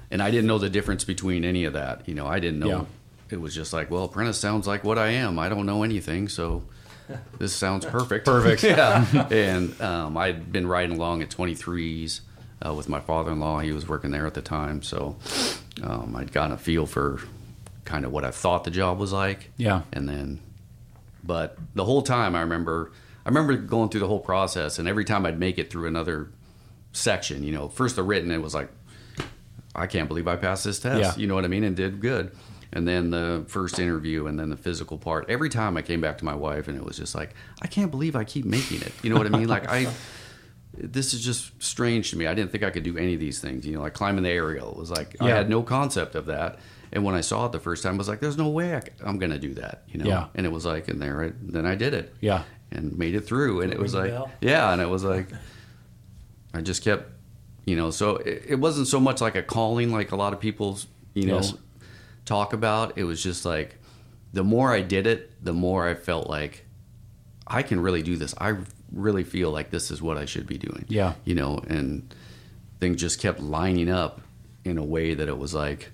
and 0.10 0.22
I 0.22 0.32
didn't 0.32 0.48
know 0.48 0.60
the 0.60 0.70
difference 0.70 1.04
between 1.04 1.44
any 1.44 1.66
of 1.66 1.74
that. 1.74 2.08
You 2.08 2.16
know, 2.16 2.28
I 2.28 2.40
didn't 2.40 2.60
know. 2.60 2.68
Yeah. 2.68 2.86
It 3.30 3.42
was 3.42 3.56
just 3.56 3.74
like, 3.74 3.90
well, 3.90 4.04
apprentice 4.04 4.40
sounds 4.40 4.68
like 4.68 4.84
what 4.84 5.00
I 5.00 5.08
am. 5.08 5.40
I 5.40 5.50
don't 5.50 5.66
know 5.66 5.84
anything. 5.84 6.28
So, 6.28 6.64
this 7.40 7.54
sounds 7.54 7.86
perfect. 7.86 8.26
Perfect. 8.26 8.64
yeah. 8.64 9.28
and 9.32 9.80
um, 9.82 10.18
I'd 10.18 10.52
been 10.52 10.68
riding 10.68 10.98
along 10.98 11.22
at 11.22 11.30
23s 11.30 12.22
uh, 12.66 12.74
with 12.74 12.90
my 12.90 13.00
father-in-law. 13.00 13.60
He 13.60 13.72
was 13.72 13.88
working 13.88 14.12
there 14.12 14.26
at 14.26 14.34
the 14.34 14.42
time, 14.42 14.82
so 14.82 15.16
um, 15.84 16.16
I'd 16.16 16.32
gotten 16.32 16.52
a 16.52 16.58
feel 16.58 16.86
for 16.86 17.20
kind 17.84 18.06
of 18.06 18.12
what 18.12 18.24
I 18.24 18.32
thought 18.32 18.64
the 18.64 18.72
job 18.72 19.00
was 19.00 19.12
like. 19.14 19.52
Yeah. 19.58 19.82
And 19.92 20.08
then, 20.08 20.40
but 21.24 21.58
the 21.74 21.86
whole 21.86 22.02
time 22.02 22.36
I 22.36 22.42
remember, 22.42 22.92
I 23.26 23.30
remember 23.30 23.56
going 23.56 23.90
through 23.90 24.02
the 24.02 24.08
whole 24.08 24.20
process, 24.20 24.80
and 24.80 24.88
every 24.88 25.06
time 25.06 25.26
I'd 25.26 25.40
make 25.40 25.58
it 25.58 25.70
through 25.72 25.88
another 25.88 26.30
section, 26.94 27.44
you 27.44 27.52
know, 27.52 27.70
first 27.70 27.96
the 27.96 28.04
written, 28.04 28.32
it 28.32 28.42
was 28.42 28.54
like, 28.54 28.70
I 29.76 29.88
can't 29.88 30.08
believe 30.08 30.28
I 30.28 30.38
passed 30.38 30.64
this 30.64 30.80
test. 30.80 31.02
Yeah. 31.02 31.22
You 31.22 31.28
know 31.28 31.36
what 31.36 31.44
I 31.44 31.50
mean? 31.50 31.66
And 31.66 31.76
did 31.76 32.00
good 32.00 32.32
and 32.76 32.86
then 32.86 33.10
the 33.10 33.46
first 33.48 33.80
interview 33.80 34.28
and 34.28 34.38
then 34.38 34.50
the 34.50 34.58
physical 34.58 34.98
part. 34.98 35.28
Every 35.30 35.50
time 35.50 35.78
i 35.78 35.82
came 35.82 36.02
back 36.02 36.20
to 36.20 36.26
my 36.26 36.36
wife 36.36 36.68
and 36.68 36.78
it 36.78 36.84
was 36.84 36.98
just 36.98 37.16
like 37.16 37.34
i 37.62 37.68
can't 37.68 37.90
believe 37.90 38.16
i 38.16 38.24
keep 38.24 38.46
making 38.46 38.82
it. 38.82 38.92
You 39.02 39.10
know 39.10 39.18
what 39.18 39.26
i 39.26 39.30
mean? 39.30 39.48
Like 39.48 39.68
i 39.68 39.92
this 40.78 41.14
is 41.14 41.24
just 41.24 41.64
strange 41.64 42.12
to 42.12 42.18
me. 42.18 42.28
I 42.28 42.34
didn't 42.34 42.52
think 42.52 42.64
i 42.64 42.70
could 42.70 42.84
do 42.84 42.98
any 42.98 43.14
of 43.16 43.20
these 43.20 43.40
things 43.40 43.66
you 43.66 43.74
know 43.74 43.82
like 43.82 43.94
climbing 43.94 44.24
the 44.24 44.30
aerial. 44.30 44.70
It 44.70 44.78
was 44.78 44.92
like 44.92 45.16
yeah. 45.20 45.28
i 45.28 45.30
had 45.30 45.50
no 45.50 45.64
concept 45.64 46.14
of 46.14 46.28
that. 46.28 46.60
And 46.92 47.04
when 47.04 47.16
i 47.16 47.22
saw 47.22 47.46
it 47.48 47.52
the 47.54 47.60
first 47.60 47.82
time 47.82 47.96
i 47.96 47.98
was 47.98 48.10
like 48.10 48.20
there's 48.20 48.38
no 48.38 48.50
way 48.50 48.76
I, 48.76 48.82
am 49.08 49.18
gonna 49.18 49.40
do 49.40 49.54
that 49.56 49.84
you 49.88 49.98
know? 49.98 50.06
Yeah. 50.06 50.28
and 50.36 50.46
it 50.46 50.50
was 50.50 50.66
like 50.66 50.88
and 50.88 51.02
there 51.02 51.24
I, 51.24 51.32
then 51.42 51.66
i 51.66 51.76
did 51.76 51.94
it. 51.94 52.14
Yeah. 52.20 52.44
And 52.72 52.98
made 52.98 53.16
it 53.16 53.22
through 53.22 53.62
and 53.62 53.72
it 53.72 53.80
was 53.80 53.94
like 53.94 54.14
yeah 54.42 54.74
and 54.74 54.82
it 54.82 54.90
was 54.90 55.04
like 55.04 55.28
i 56.54 56.62
just 56.62 56.84
kept 56.84 57.10
you 57.64 57.76
know 57.78 57.90
so 57.90 58.18
it, 58.18 58.44
it 58.50 58.56
wasn't 58.56 58.88
so 58.88 59.00
much 59.00 59.22
like 59.22 59.36
a 59.36 59.44
calling 59.44 59.94
like 59.94 60.12
a 60.12 60.16
lot 60.16 60.34
of 60.34 60.40
people's 60.42 60.88
you 61.14 61.28
know 61.28 61.38
yes 61.38 61.54
talk 62.26 62.54
about. 62.54 62.98
It 62.98 63.04
was 63.04 63.22
just 63.22 63.46
like 63.46 63.76
the 64.34 64.44
more 64.44 64.74
I 64.74 64.82
did 64.82 65.08
it, 65.08 65.44
the 65.44 65.54
more 65.54 65.88
I 65.88 65.96
felt 65.96 66.30
like 66.30 66.66
I 67.48 67.64
can 67.64 67.80
really 67.80 68.02
do 68.02 68.18
this. 68.18 68.34
I 68.38 68.56
really 68.92 69.24
feel 69.24 69.52
like 69.52 69.70
this 69.70 69.92
is 69.92 70.02
what 70.02 70.18
I 70.18 70.26
should 70.26 70.48
be 70.48 70.58
doing. 70.58 70.86
Yeah. 70.88 71.14
You 71.24 71.36
know, 71.36 71.60
and 71.68 72.14
things 72.80 73.00
just 73.00 73.20
kept 73.20 73.40
lining 73.40 73.90
up 73.90 74.22
in 74.64 74.78
a 74.78 74.84
way 74.84 75.14
that 75.14 75.28
it 75.28 75.38
was 75.38 75.54
like 75.54 75.92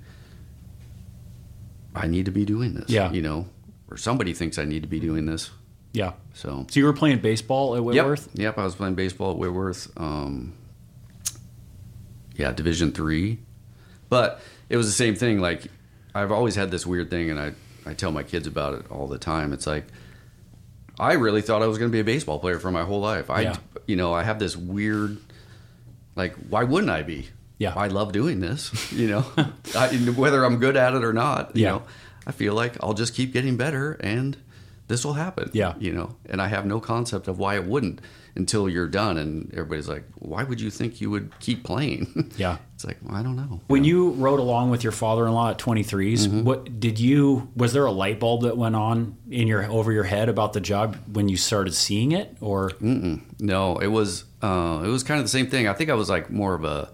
I 1.93 2.07
need 2.07 2.25
to 2.25 2.31
be 2.31 2.45
doing 2.45 2.73
this. 2.73 2.89
Yeah. 2.89 3.11
You 3.11 3.21
know, 3.21 3.47
or 3.89 3.97
somebody 3.97 4.33
thinks 4.33 4.57
I 4.57 4.65
need 4.65 4.83
to 4.83 4.89
be 4.89 4.99
doing 4.99 5.25
this. 5.25 5.51
Yeah. 5.93 6.13
So 6.33 6.65
So 6.69 6.79
you 6.79 6.85
were 6.85 6.93
playing 6.93 7.19
baseball 7.19 7.75
at 7.75 7.83
Whitworth? 7.83 8.29
Yep, 8.33 8.39
yep 8.39 8.57
I 8.57 8.63
was 8.63 8.75
playing 8.75 8.95
baseball 8.95 9.31
at 9.31 9.37
Whitworth. 9.37 9.91
Um, 9.97 10.53
yeah, 12.35 12.51
Division 12.53 12.91
three. 12.91 13.39
But 14.09 14.41
it 14.69 14.77
was 14.77 14.87
the 14.87 14.93
same 14.93 15.15
thing, 15.15 15.39
like 15.39 15.67
I've 16.13 16.31
always 16.31 16.55
had 16.55 16.71
this 16.71 16.85
weird 16.85 17.09
thing, 17.09 17.29
and 17.29 17.39
I 17.39 17.53
I 17.85 17.93
tell 17.93 18.11
my 18.11 18.23
kids 18.23 18.47
about 18.47 18.73
it 18.75 18.91
all 18.91 19.07
the 19.07 19.17
time. 19.17 19.53
It's 19.53 19.67
like 19.67 19.85
I 20.99 21.13
really 21.13 21.41
thought 21.41 21.61
I 21.61 21.67
was 21.67 21.77
going 21.77 21.89
to 21.89 21.93
be 21.93 21.99
a 21.99 22.03
baseball 22.03 22.39
player 22.39 22.59
for 22.59 22.71
my 22.71 22.83
whole 22.83 22.99
life. 22.99 23.29
I 23.29 23.41
yeah. 23.41 23.57
you 23.87 23.95
know 23.95 24.13
I 24.13 24.23
have 24.23 24.39
this 24.39 24.55
weird 24.55 25.17
like 26.15 26.33
why 26.35 26.63
wouldn't 26.63 26.91
I 26.91 27.01
be? 27.01 27.29
Yeah, 27.57 27.73
I 27.75 27.87
love 27.87 28.11
doing 28.11 28.39
this. 28.39 28.91
You 28.91 29.07
know, 29.07 29.25
I, 29.75 29.87
whether 30.15 30.43
I'm 30.43 30.57
good 30.57 30.75
at 30.75 30.93
it 30.93 31.03
or 31.03 31.13
not. 31.13 31.55
You 31.55 31.63
yeah. 31.63 31.69
know, 31.69 31.83
I 32.27 32.31
feel 32.31 32.53
like 32.53 32.75
I'll 32.83 32.93
just 32.93 33.15
keep 33.15 33.33
getting 33.33 33.55
better, 33.55 33.93
and 33.93 34.37
this 34.87 35.05
will 35.05 35.13
happen. 35.13 35.49
Yeah. 35.53 35.75
You 35.79 35.93
know, 35.93 36.15
and 36.29 36.41
I 36.41 36.47
have 36.47 36.65
no 36.65 36.79
concept 36.79 37.27
of 37.27 37.39
why 37.39 37.55
it 37.55 37.65
wouldn't 37.65 38.01
until 38.35 38.69
you're 38.69 38.87
done. 38.87 39.17
And 39.17 39.49
everybody's 39.53 39.87
like, 39.89 40.03
why 40.19 40.43
would 40.43 40.59
you 40.61 40.69
think 40.71 41.01
you 41.01 41.09
would 41.09 41.31
keep 41.39 41.63
playing? 41.63 42.31
Yeah. 42.37 42.57
it's 42.75 42.85
like, 42.85 42.97
well, 43.03 43.15
I 43.15 43.21
don't 43.23 43.35
know. 43.35 43.61
When 43.67 43.83
you 43.83 44.11
rode 44.11 44.39
along 44.39 44.71
with 44.71 44.83
your 44.83 44.91
father-in-law 44.93 45.51
at 45.51 45.57
23s, 45.59 46.27
Mm-hmm. 46.27 46.43
what 46.43 46.79
did 46.79 46.99
you? 46.99 47.49
Was 47.55 47.73
there 47.73 47.85
a 47.85 47.91
light 47.91 48.19
bulb 48.19 48.43
that 48.43 48.57
went 48.57 48.75
on 48.75 49.17
in 49.29 49.47
your 49.47 49.63
over 49.65 49.91
your 49.91 50.03
head 50.05 50.29
about 50.29 50.53
the 50.53 50.61
job 50.61 50.97
when 51.11 51.29
you 51.29 51.37
started 51.37 51.73
seeing 51.73 52.11
it, 52.11 52.35
or 52.41 52.69
Mm-mm. 52.81 53.21
No, 53.39 53.77
it 53.77 53.87
was 53.87 54.25
uh, 54.41 54.81
it 54.83 54.87
was 54.87 55.03
kind 55.03 55.19
of 55.19 55.25
the 55.25 55.29
same 55.29 55.47
thing. 55.47 55.67
I 55.67 55.73
think 55.73 55.89
I 55.89 55.93
was 55.93 56.09
like 56.09 56.29
more 56.31 56.53
of 56.55 56.63
a 56.63 56.91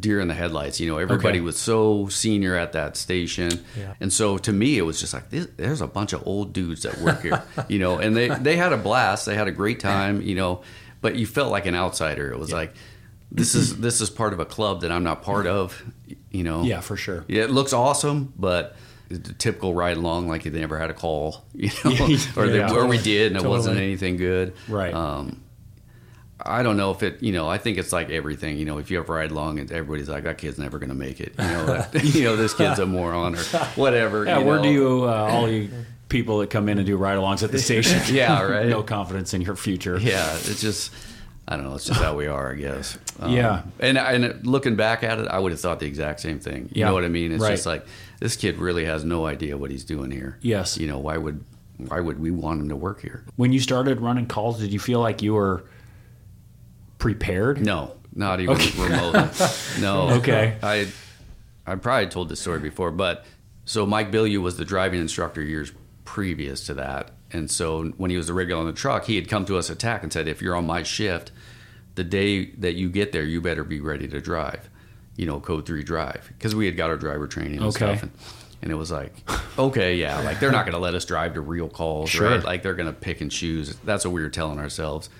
deer 0.00 0.20
in 0.20 0.28
the 0.28 0.34
headlights. 0.34 0.80
You 0.80 0.88
know, 0.88 0.98
everybody 0.98 1.38
Okay. 1.38 1.44
was 1.44 1.56
so 1.58 2.08
senior 2.08 2.54
at 2.56 2.72
that 2.72 2.96
station, 2.96 3.50
Yeah. 3.78 3.94
and 4.00 4.12
so 4.12 4.38
to 4.38 4.52
me, 4.52 4.78
it 4.78 4.82
was 4.82 5.00
just 5.00 5.12
like 5.14 5.30
"This- 5.30 5.48
there's 5.56 5.80
a 5.80 5.86
bunch 5.86 6.12
of 6.12 6.22
old 6.26 6.52
dudes 6.52 6.82
that 6.82 7.00
work 7.00 7.22
here. 7.22 7.42
you 7.68 7.78
know, 7.78 7.98
and 7.98 8.16
they 8.16 8.28
they 8.28 8.56
had 8.56 8.72
a 8.72 8.76
blast. 8.76 9.26
They 9.26 9.34
had 9.34 9.48
a 9.48 9.52
great 9.52 9.80
time. 9.80 10.22
You 10.22 10.34
know, 10.34 10.62
but 11.00 11.16
you 11.16 11.26
felt 11.26 11.50
like 11.50 11.66
an 11.66 11.74
outsider. 11.74 12.30
It 12.32 12.38
was 12.38 12.52
like 12.52 12.74
this 13.30 13.54
is 13.54 13.76
this 13.78 14.00
is 14.00 14.08
part 14.10 14.32
of 14.32 14.40
a 14.40 14.44
club 14.46 14.80
that 14.82 14.90
I'm 14.92 15.04
not 15.04 15.22
part 15.22 15.46
of. 15.46 15.82
You 16.30 16.44
know. 16.44 16.62
yeah, 16.62 16.80
for 16.80 16.96
sure. 16.96 17.24
Yeah, 17.28 17.42
it 17.44 17.50
looks 17.50 17.72
awesome, 17.72 18.32
but 18.38 18.76
the 19.10 19.32
typical 19.32 19.72
ride 19.74 19.96
along 19.96 20.28
like 20.28 20.42
they 20.42 20.60
never 20.60 20.78
had 20.78 20.90
a 20.90 20.94
call, 20.94 21.44
you 21.54 21.70
know, 21.84 21.92
or, 22.36 22.46
they, 22.46 22.58
Yeah. 22.58 22.72
or 22.72 22.86
we 22.86 22.98
did 22.98 23.32
and 23.32 23.42
it 23.42 23.48
wasn't 23.48 23.78
anything 23.78 24.18
good. 24.18 24.52
Right. 24.68 24.92
Um, 24.92 25.40
I 26.44 26.62
don't 26.62 26.76
know 26.76 26.92
if 26.92 27.02
it, 27.02 27.22
you 27.22 27.32
know, 27.32 27.48
I 27.48 27.58
think 27.58 27.78
it's 27.78 27.92
like 27.92 28.10
everything, 28.10 28.58
you 28.58 28.64
know, 28.64 28.78
if 28.78 28.90
you 28.90 28.98
ever 28.98 29.12
ride 29.14 29.30
along 29.32 29.58
and 29.58 29.70
everybody's 29.72 30.08
like, 30.08 30.24
that 30.24 30.38
kid's 30.38 30.58
never 30.58 30.78
going 30.78 30.90
to 30.90 30.94
make 30.94 31.20
it, 31.20 31.32
you 31.38 31.44
know, 31.44 31.66
that, 31.92 32.04
you 32.14 32.24
know, 32.24 32.36
this 32.36 32.54
kid's 32.54 32.78
a 32.78 32.86
moron 32.86 33.34
or 33.34 33.42
whatever. 33.74 34.24
Yeah, 34.24 34.38
you 34.38 34.44
where 34.46 34.56
know. 34.58 34.62
do 34.62 34.70
you 34.70 35.04
uh, 35.04 35.28
all 35.32 35.48
you 35.50 35.68
people 36.08 36.38
that 36.38 36.48
come 36.50 36.68
in 36.68 36.78
and 36.78 36.86
do 36.86 36.96
ride-alongs 36.96 37.42
at 37.42 37.50
the 37.50 37.58
station? 37.68 38.00
Yeah, 38.14 38.42
right. 38.42 38.66
no 38.68 38.82
confidence 38.82 39.34
in 39.34 39.40
your 39.42 39.56
future. 39.56 39.98
Yeah, 39.98 40.32
it's 40.36 40.60
just, 40.60 40.92
I 41.48 41.56
don't 41.56 41.64
know, 41.68 41.74
it's 41.74 41.86
just 41.86 42.00
how 42.00 42.14
we 42.16 42.28
are, 42.28 42.52
I 42.52 42.54
guess. 42.54 42.96
Um, 43.18 43.32
Yeah. 43.32 43.62
And, 43.80 43.98
and 43.98 44.46
looking 44.46 44.76
back 44.76 45.02
at 45.02 45.18
it, 45.18 45.26
I 45.28 45.38
would 45.40 45.50
have 45.52 45.60
thought 45.60 45.80
the 45.80 45.86
exact 45.86 46.20
same 46.20 46.38
thing. 46.38 46.68
You 46.72 46.80
Yeah. 46.80 46.86
know 46.86 46.94
what 46.94 47.04
I 47.04 47.08
mean? 47.08 47.32
It's 47.32 47.42
Right. 47.42 47.50
just 47.50 47.66
like, 47.66 47.84
this 48.20 48.36
kid 48.36 48.58
really 48.58 48.84
has 48.84 49.02
no 49.04 49.26
idea 49.26 49.56
what 49.58 49.70
he's 49.72 49.84
doing 49.84 50.10
here. 50.12 50.38
Yes. 50.40 50.78
You 50.78 50.86
know, 50.86 50.98
why 50.98 51.16
would, 51.16 51.44
why 51.78 52.00
would 52.00 52.20
we 52.20 52.30
want 52.30 52.60
him 52.60 52.68
to 52.68 52.76
work 52.76 53.00
here? 53.02 53.24
When 53.36 53.52
you 53.52 53.60
started 53.60 54.00
running 54.00 54.26
calls, 54.26 54.60
did 54.60 54.72
you 54.72 54.78
feel 54.78 55.00
like 55.00 55.20
you 55.20 55.34
were 55.34 55.64
prepared? 56.98 57.60
No, 57.64 57.96
not 58.14 58.40
even 58.40 58.56
Okay. 58.56 58.82
remotely. 58.82 59.28
No. 59.80 60.10
Okay. 60.18 60.56
I 60.62 60.88
I 61.66 61.74
probably 61.76 62.08
told 62.08 62.28
this 62.28 62.40
story 62.40 62.58
before, 62.60 62.90
but 62.90 63.24
so 63.64 63.84
Mike 63.86 64.10
Billieu 64.10 64.40
was 64.40 64.56
the 64.56 64.64
driving 64.64 65.00
instructor 65.00 65.42
years 65.42 65.72
previous 66.04 66.64
to 66.66 66.74
that. 66.74 67.10
And 67.30 67.50
so 67.50 67.84
when 67.98 68.10
he 68.10 68.16
was 68.16 68.26
the 68.28 68.32
regular 68.32 68.60
on 68.60 68.66
the 68.66 68.72
truck, 68.72 69.04
he 69.04 69.16
had 69.16 69.28
come 69.28 69.44
to 69.46 69.58
us 69.58 69.68
at 69.68 69.78
TAC 69.78 70.02
and 70.02 70.10
said, 70.10 70.26
if 70.28 70.40
you're 70.40 70.56
on 70.56 70.66
my 70.66 70.82
shift, 70.82 71.30
the 71.94 72.04
day 72.04 72.46
that 72.52 72.74
you 72.76 72.88
get 72.88 73.12
there, 73.12 73.22
you 73.24 73.42
better 73.42 73.64
be 73.64 73.80
ready 73.80 74.08
to 74.08 74.18
drive, 74.20 74.70
you 75.16 75.26
know, 75.26 75.38
code 75.38 75.66
three 75.66 75.82
drive. 75.82 76.26
Because 76.38 76.54
we 76.54 76.64
had 76.64 76.78
got 76.78 76.88
our 76.88 76.96
driver 76.96 77.26
training 77.26 77.58
and 77.58 77.66
Okay. 77.66 77.76
stuff. 77.76 78.02
And, 78.04 78.12
and 78.62 78.72
it 78.72 78.76
was 78.76 78.90
like, 78.90 79.12
okay, 79.58 79.96
yeah, 79.96 80.18
like 80.20 80.40
they're 80.40 80.50
not 80.50 80.64
going 80.64 80.72
to 80.72 80.80
let 80.80 80.94
us 80.94 81.04
drive 81.04 81.34
to 81.34 81.42
real 81.42 81.68
calls, 81.68 82.08
Sure. 82.08 82.30
right? 82.30 82.42
Like 82.42 82.62
they're 82.62 82.72
going 82.74 82.86
to 82.92 82.98
pick 82.98 83.20
and 83.20 83.30
choose. 83.30 83.76
That's 83.84 84.06
what 84.06 84.12
we 84.14 84.22
were 84.22 84.30
telling 84.30 84.58
ourselves. 84.58 85.10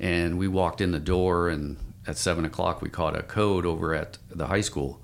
And 0.00 0.38
we 0.38 0.46
walked 0.48 0.80
in 0.80 0.92
the 0.92 1.00
door, 1.00 1.48
and 1.48 1.76
at 2.06 2.16
seven 2.16 2.44
o'clock, 2.44 2.80
we 2.82 2.88
caught 2.88 3.16
a 3.16 3.22
code 3.22 3.66
over 3.66 3.94
at 3.94 4.18
the 4.30 4.46
high 4.46 4.60
school. 4.60 5.00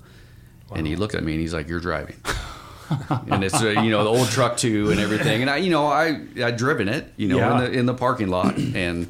And 0.73 0.87
he 0.87 0.95
looked 0.95 1.13
at 1.15 1.23
me 1.23 1.33
and 1.33 1.41
he's 1.41 1.53
like, 1.53 1.67
"You're 1.67 1.79
driving." 1.79 2.15
and 3.29 3.43
it's 3.43 3.61
uh, 3.61 3.67
you 3.81 3.89
know 3.91 4.03
the 4.03 4.09
old 4.09 4.27
truck 4.29 4.57
too 4.57 4.89
and 4.91 4.99
everything. 4.99 5.41
And 5.41 5.49
I 5.49 5.57
you 5.57 5.69
know 5.69 5.85
I 5.87 6.21
I 6.43 6.51
driven 6.51 6.87
it 6.87 7.11
you 7.17 7.27
know 7.27 7.37
Yeah. 7.37 7.51
in 7.65 7.71
the 7.71 7.79
in 7.79 7.85
the 7.85 7.93
parking 7.93 8.29
lot 8.29 8.57
and. 8.57 9.07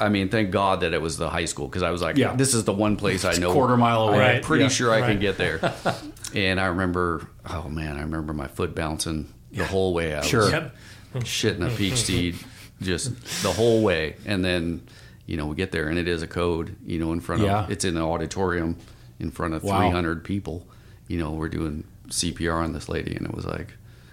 I 0.00 0.10
mean, 0.10 0.28
thank 0.28 0.52
God 0.52 0.82
that 0.82 0.94
it 0.94 1.02
was 1.02 1.16
the 1.18 1.28
high 1.28 1.46
school 1.46 1.66
because 1.66 1.82
I 1.82 1.90
was 1.90 2.00
like, 2.00 2.16
Yeah. 2.16 2.36
"This 2.36 2.54
is 2.54 2.62
the 2.62 2.72
one 2.72 2.94
place 2.94 3.24
I 3.24 3.30
It's 3.30 3.38
a 3.38 3.40
know, 3.40 3.52
quarter 3.52 3.76
mile 3.76 4.10
away. 4.10 4.36
I'm 4.36 4.42
pretty 4.44 4.62
yeah, 4.62 4.68
sure 4.70 4.92
I 4.94 5.00
can 5.00 5.18
get 5.18 5.38
there." 5.38 5.74
and 6.36 6.60
I 6.60 6.66
remember, 6.66 7.26
oh 7.50 7.68
man, 7.68 7.96
I 7.96 8.02
remember 8.02 8.32
my 8.32 8.46
foot 8.46 8.76
bouncing 8.76 9.32
the 9.50 9.64
whole 9.64 9.92
way. 9.94 10.14
I 10.14 10.20
Sure. 10.20 10.42
was 10.44 10.52
Yep. 10.52 10.76
shitting 11.24 11.66
a 11.66 11.76
peach 11.76 11.96
seed 11.96 12.36
just 12.80 13.42
the 13.42 13.52
whole 13.52 13.82
way, 13.82 14.16
and 14.26 14.44
then 14.44 14.82
you 15.26 15.36
know 15.36 15.46
we 15.46 15.56
get 15.56 15.72
there 15.72 15.88
and 15.88 15.98
it 15.98 16.08
is 16.08 16.22
a 16.22 16.26
code, 16.26 16.76
you 16.86 16.98
know, 16.98 17.12
in 17.12 17.20
front 17.20 17.42
Yeah. 17.42 17.64
of 17.64 17.70
it's 17.70 17.84
in 17.84 17.96
an 17.96 18.02
auditorium 18.02 18.76
in 19.20 19.30
front 19.30 19.54
of 19.54 19.62
Wow. 19.64 19.78
300 19.80 20.24
people. 20.24 20.66
You 21.08 21.18
know, 21.18 21.32
we're 21.32 21.48
doing 21.48 21.84
CPR 22.08 22.62
on 22.62 22.72
this 22.72 22.88
lady, 22.88 23.14
and 23.16 23.26
it 23.26 23.34
was 23.34 23.44
like, 23.46 23.68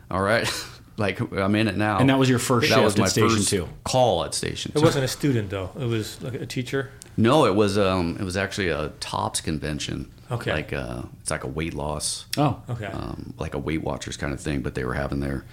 all 0.10 0.22
right, 0.22 0.50
like 0.98 1.20
I'm 1.34 1.56
in 1.56 1.68
it 1.68 1.78
now. 1.78 2.00
And 2.00 2.10
that 2.10 2.18
was 2.20 2.30
your 2.30 2.40
first 2.40 2.70
that 2.70 2.76
shift 2.76 2.84
was 2.84 2.94
at 2.96 3.00
my 3.00 3.08
Station 3.08 3.30
first 3.38 3.50
Two? 3.50 3.68
call 3.84 4.24
at 4.26 4.34
station. 4.34 4.72
It 4.76 4.82
wasn't 4.82 5.06
a 5.06 5.08
student 5.10 5.50
though. 5.50 5.72
It 5.80 5.86
was 5.86 6.22
like 6.22 6.34
a 6.36 6.46
teacher. 6.46 6.92
No, 7.18 7.46
it 7.46 7.56
was 7.56 7.78
um, 7.78 8.18
it 8.20 8.24
was 8.24 8.36
actually 8.36 8.70
a 8.70 8.90
TOPS 9.00 9.42
convention. 9.42 10.12
Okay. 10.32 10.52
Like 10.52 10.74
uh, 10.74 11.04
it's 11.22 11.30
like 11.32 11.44
a 11.44 11.48
weight 11.48 11.74
loss, 11.76 12.26
Oh, 12.36 12.60
Okay. 12.70 12.88
um, 12.88 13.34
like 13.38 13.54
a 13.54 13.60
Weight 13.60 13.84
Watchers 13.84 14.18
kind 14.18 14.34
of 14.34 14.40
thing, 14.42 14.62
but 14.62 14.74
they 14.74 14.84
were 14.84 14.96
having 14.96 15.20
their 15.20 15.46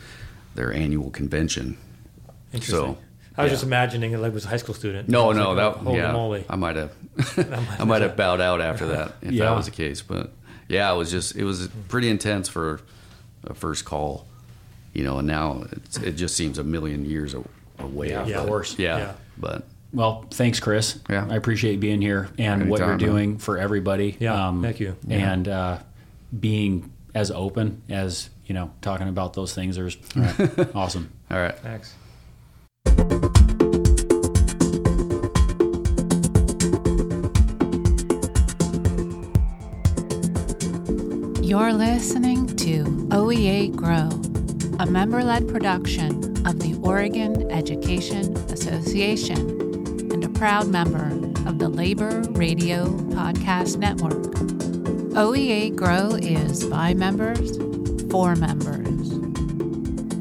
their 0.55 0.72
annual 0.72 1.11
convention. 1.11 1.77
Interesting. 2.53 2.95
So 2.95 2.99
I 3.37 3.43
was 3.45 3.51
yeah. 3.51 3.55
just 3.55 3.65
imagining 3.65 4.12
it 4.12 4.19
like 4.19 4.31
it 4.31 4.35
was 4.35 4.45
a 4.45 4.49
high 4.49 4.57
school 4.59 4.75
student. 4.75 5.09
No, 5.09 5.31
I 5.31 5.35
no, 5.35 5.53
like, 5.53 5.57
that 5.57 5.81
oh, 5.81 5.85
holy 5.85 5.99
yeah, 5.99 6.12
moly. 6.12 6.45
I 6.51 6.57
might 6.57 6.77
have, 6.77 6.93
I 7.81 7.85
might 7.85 8.03
have 8.03 8.17
bowed 8.17 8.41
out 8.41 8.61
after 8.61 8.87
that 8.88 9.12
if 9.23 9.33
Yeah. 9.33 9.45
that 9.47 9.57
was 9.57 9.67
the 9.67 9.73
case. 9.73 10.03
But 10.03 10.33
yeah, 10.69 10.93
it 10.93 10.97
was 10.97 11.11
just 11.11 11.35
it 11.37 11.45
was 11.45 11.69
pretty 11.88 12.09
intense 12.09 12.49
for 12.49 12.81
a 13.45 13.55
first 13.55 13.85
call, 13.85 14.27
you 14.93 15.03
know. 15.05 15.19
And 15.19 15.27
now 15.27 15.65
it's, 15.73 15.97
it 15.99 16.12
just 16.12 16.37
seems 16.37 16.59
a 16.59 16.65
million 16.65 17.05
years 17.05 17.35
away. 17.79 18.11
Yeah, 18.11 18.21
of 18.23 18.29
but- 18.35 18.47
course. 18.47 18.79
Yeah, 18.79 18.99
Yeah. 18.99 19.12
but 19.38 19.67
well, 19.95 20.27
thanks, 20.31 20.59
Chris. 20.59 20.99
Yeah. 21.11 21.27
I 21.29 21.37
appreciate 21.37 21.79
being 21.81 22.01
here 22.01 22.31
and 22.38 22.71
what 22.71 22.81
you're 22.81 22.88
Anytime, 22.93 23.07
man. 23.07 23.15
doing 23.15 23.38
for 23.38 23.59
everybody. 23.59 24.17
Yeah, 24.19 24.51
thank 24.62 24.81
you. 24.81 24.97
And 25.09 25.47
uh, 25.49 25.79
being 26.38 26.91
as 27.15 27.31
open 27.31 27.83
as 27.91 28.31
you 28.47 28.55
know, 28.55 28.71
talking 28.81 29.09
about 29.09 29.35
those 29.35 29.55
things. 29.55 29.77
There's 29.77 29.97
all 30.17 30.23
right. 30.23 30.77
awesome. 30.77 31.11
all 31.31 31.38
right. 31.38 31.57
Thanks. 31.59 31.95
You're 41.53 41.75
listening 41.75 42.47
to 42.57 42.85
OEA 43.11 43.77
Grow, 43.77 44.09
a 44.79 44.87
member 44.90 45.23
led 45.23 45.49
production 45.49 46.47
of 46.47 46.61
the 46.61 46.81
Oregon 46.83 47.51
Education 47.51 48.35
Association 48.51 49.38
and 50.12 50.25
a 50.25 50.31
proud 50.31 50.68
member 50.68 51.09
of 51.47 51.59
the 51.59 51.68
Labor 51.68 52.23
Radio 52.31 52.87
Podcast 52.87 53.77
Network. 53.77 54.33
OEA 55.14 55.77
Grow 55.77 56.14
is 56.14 56.64
by 56.64 56.95
members 56.95 57.59
for 58.11 58.35
members. 58.35 59.11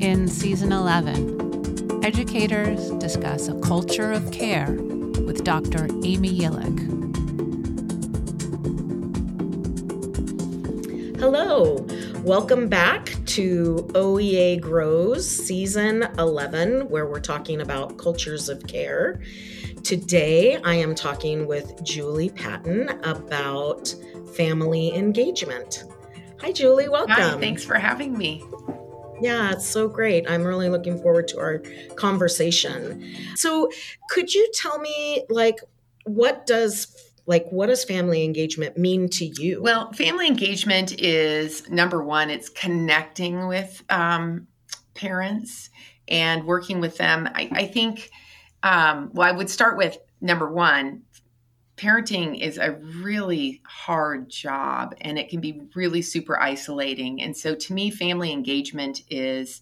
In 0.03 0.27
season 0.27 0.73
11, 0.73 1.40
educators 2.11 2.89
discuss 2.99 3.47
a 3.47 3.57
culture 3.61 4.11
of 4.11 4.33
care 4.33 4.73
with 5.25 5.45
Dr. 5.45 5.85
Amy 6.03 6.39
Yillick. 6.39 6.77
Hello, 11.21 11.87
welcome 12.17 12.67
back 12.67 13.15
to 13.27 13.75
OEA 13.93 14.59
Grows 14.59 15.25
Season 15.25 16.05
11, 16.19 16.89
where 16.89 17.05
we're 17.05 17.21
talking 17.21 17.61
about 17.61 17.97
cultures 17.97 18.49
of 18.49 18.67
care. 18.67 19.21
Today, 19.85 20.57
I 20.65 20.75
am 20.75 20.93
talking 20.93 21.47
with 21.47 21.81
Julie 21.81 22.31
Patton 22.31 22.89
about 23.05 23.95
family 24.35 24.93
engagement. 24.93 25.85
Hi, 26.41 26.51
Julie, 26.51 26.89
welcome. 26.89 27.13
Hi, 27.13 27.39
thanks 27.39 27.63
for 27.63 27.75
having 27.75 28.17
me. 28.17 28.43
Yeah, 29.21 29.51
it's 29.51 29.67
so 29.67 29.87
great. 29.87 30.29
I'm 30.29 30.43
really 30.43 30.69
looking 30.69 30.99
forward 30.99 31.27
to 31.29 31.39
our 31.39 31.61
conversation. 31.95 33.13
So, 33.35 33.69
could 34.09 34.33
you 34.33 34.49
tell 34.53 34.79
me, 34.79 35.25
like, 35.29 35.59
what 36.05 36.45
does 36.47 36.87
like 37.27 37.47
what 37.49 37.67
does 37.67 37.83
family 37.83 38.23
engagement 38.23 38.77
mean 38.77 39.07
to 39.07 39.25
you? 39.25 39.61
Well, 39.61 39.91
family 39.93 40.27
engagement 40.27 40.99
is 40.99 41.69
number 41.69 42.03
one, 42.03 42.29
it's 42.29 42.49
connecting 42.49 43.47
with 43.47 43.83
um, 43.89 44.47
parents 44.95 45.69
and 46.07 46.45
working 46.45 46.81
with 46.81 46.97
them. 46.97 47.29
I, 47.33 47.49
I 47.51 47.67
think, 47.67 48.09
um, 48.63 49.11
well, 49.13 49.27
I 49.27 49.31
would 49.31 49.49
start 49.49 49.77
with 49.77 49.97
number 50.19 50.51
one 50.51 51.03
parenting 51.77 52.39
is 52.39 52.57
a 52.57 52.73
really 52.73 53.61
hard 53.65 54.29
job 54.29 54.95
and 55.01 55.17
it 55.17 55.29
can 55.29 55.41
be 55.41 55.61
really 55.75 56.01
super 56.01 56.39
isolating. 56.39 57.21
And 57.21 57.35
so 57.35 57.55
to 57.55 57.73
me, 57.73 57.89
family 57.89 58.31
engagement 58.31 59.01
is 59.09 59.61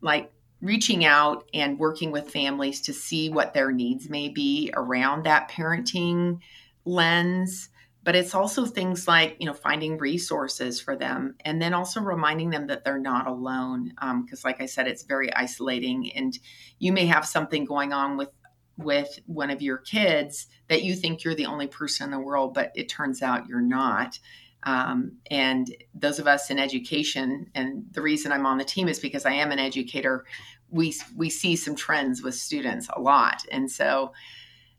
like 0.00 0.32
reaching 0.60 1.04
out 1.04 1.48
and 1.54 1.78
working 1.78 2.10
with 2.10 2.30
families 2.30 2.80
to 2.82 2.92
see 2.92 3.28
what 3.28 3.54
their 3.54 3.70
needs 3.70 4.08
may 4.08 4.28
be 4.28 4.72
around 4.74 5.24
that 5.24 5.50
parenting 5.50 6.40
lens 6.84 7.68
but 8.08 8.16
it's 8.16 8.34
also 8.34 8.64
things 8.64 9.06
like 9.06 9.36
you 9.38 9.46
know 9.46 9.52
finding 9.52 9.98
resources 9.98 10.80
for 10.80 10.96
them 10.96 11.34
and 11.44 11.60
then 11.60 11.74
also 11.74 12.00
reminding 12.00 12.50
them 12.50 12.66
that 12.66 12.82
they're 12.82 12.98
not 12.98 13.26
alone 13.26 13.92
because 14.22 14.44
um, 14.44 14.48
like 14.48 14.60
i 14.62 14.66
said 14.66 14.88
it's 14.88 15.02
very 15.02 15.32
isolating 15.34 16.10
and 16.12 16.38
you 16.78 16.92
may 16.92 17.06
have 17.06 17.26
something 17.26 17.64
going 17.64 17.92
on 17.92 18.16
with 18.16 18.30
with 18.78 19.18
one 19.26 19.50
of 19.50 19.60
your 19.60 19.78
kids 19.78 20.46
that 20.68 20.82
you 20.82 20.94
think 20.94 21.24
you're 21.24 21.34
the 21.34 21.46
only 21.46 21.66
person 21.66 22.04
in 22.04 22.10
the 22.10 22.24
world 22.24 22.54
but 22.54 22.72
it 22.74 22.88
turns 22.88 23.22
out 23.22 23.48
you're 23.48 23.60
not. 23.60 24.18
Um, 24.64 25.18
and 25.30 25.72
those 25.94 26.18
of 26.18 26.26
us 26.26 26.50
in 26.50 26.58
education 26.58 27.48
and 27.54 27.84
the 27.92 28.02
reason 28.02 28.32
i'm 28.32 28.44
on 28.44 28.58
the 28.58 28.64
team 28.64 28.88
is 28.88 28.98
because 28.98 29.24
i 29.24 29.30
am 29.30 29.52
an 29.52 29.60
educator 29.60 30.24
we 30.70 30.94
we 31.16 31.30
see 31.30 31.56
some 31.56 31.74
trends 31.74 32.22
with 32.22 32.34
students 32.34 32.88
a 32.94 33.00
lot. 33.00 33.44
And 33.50 33.70
so 33.70 34.12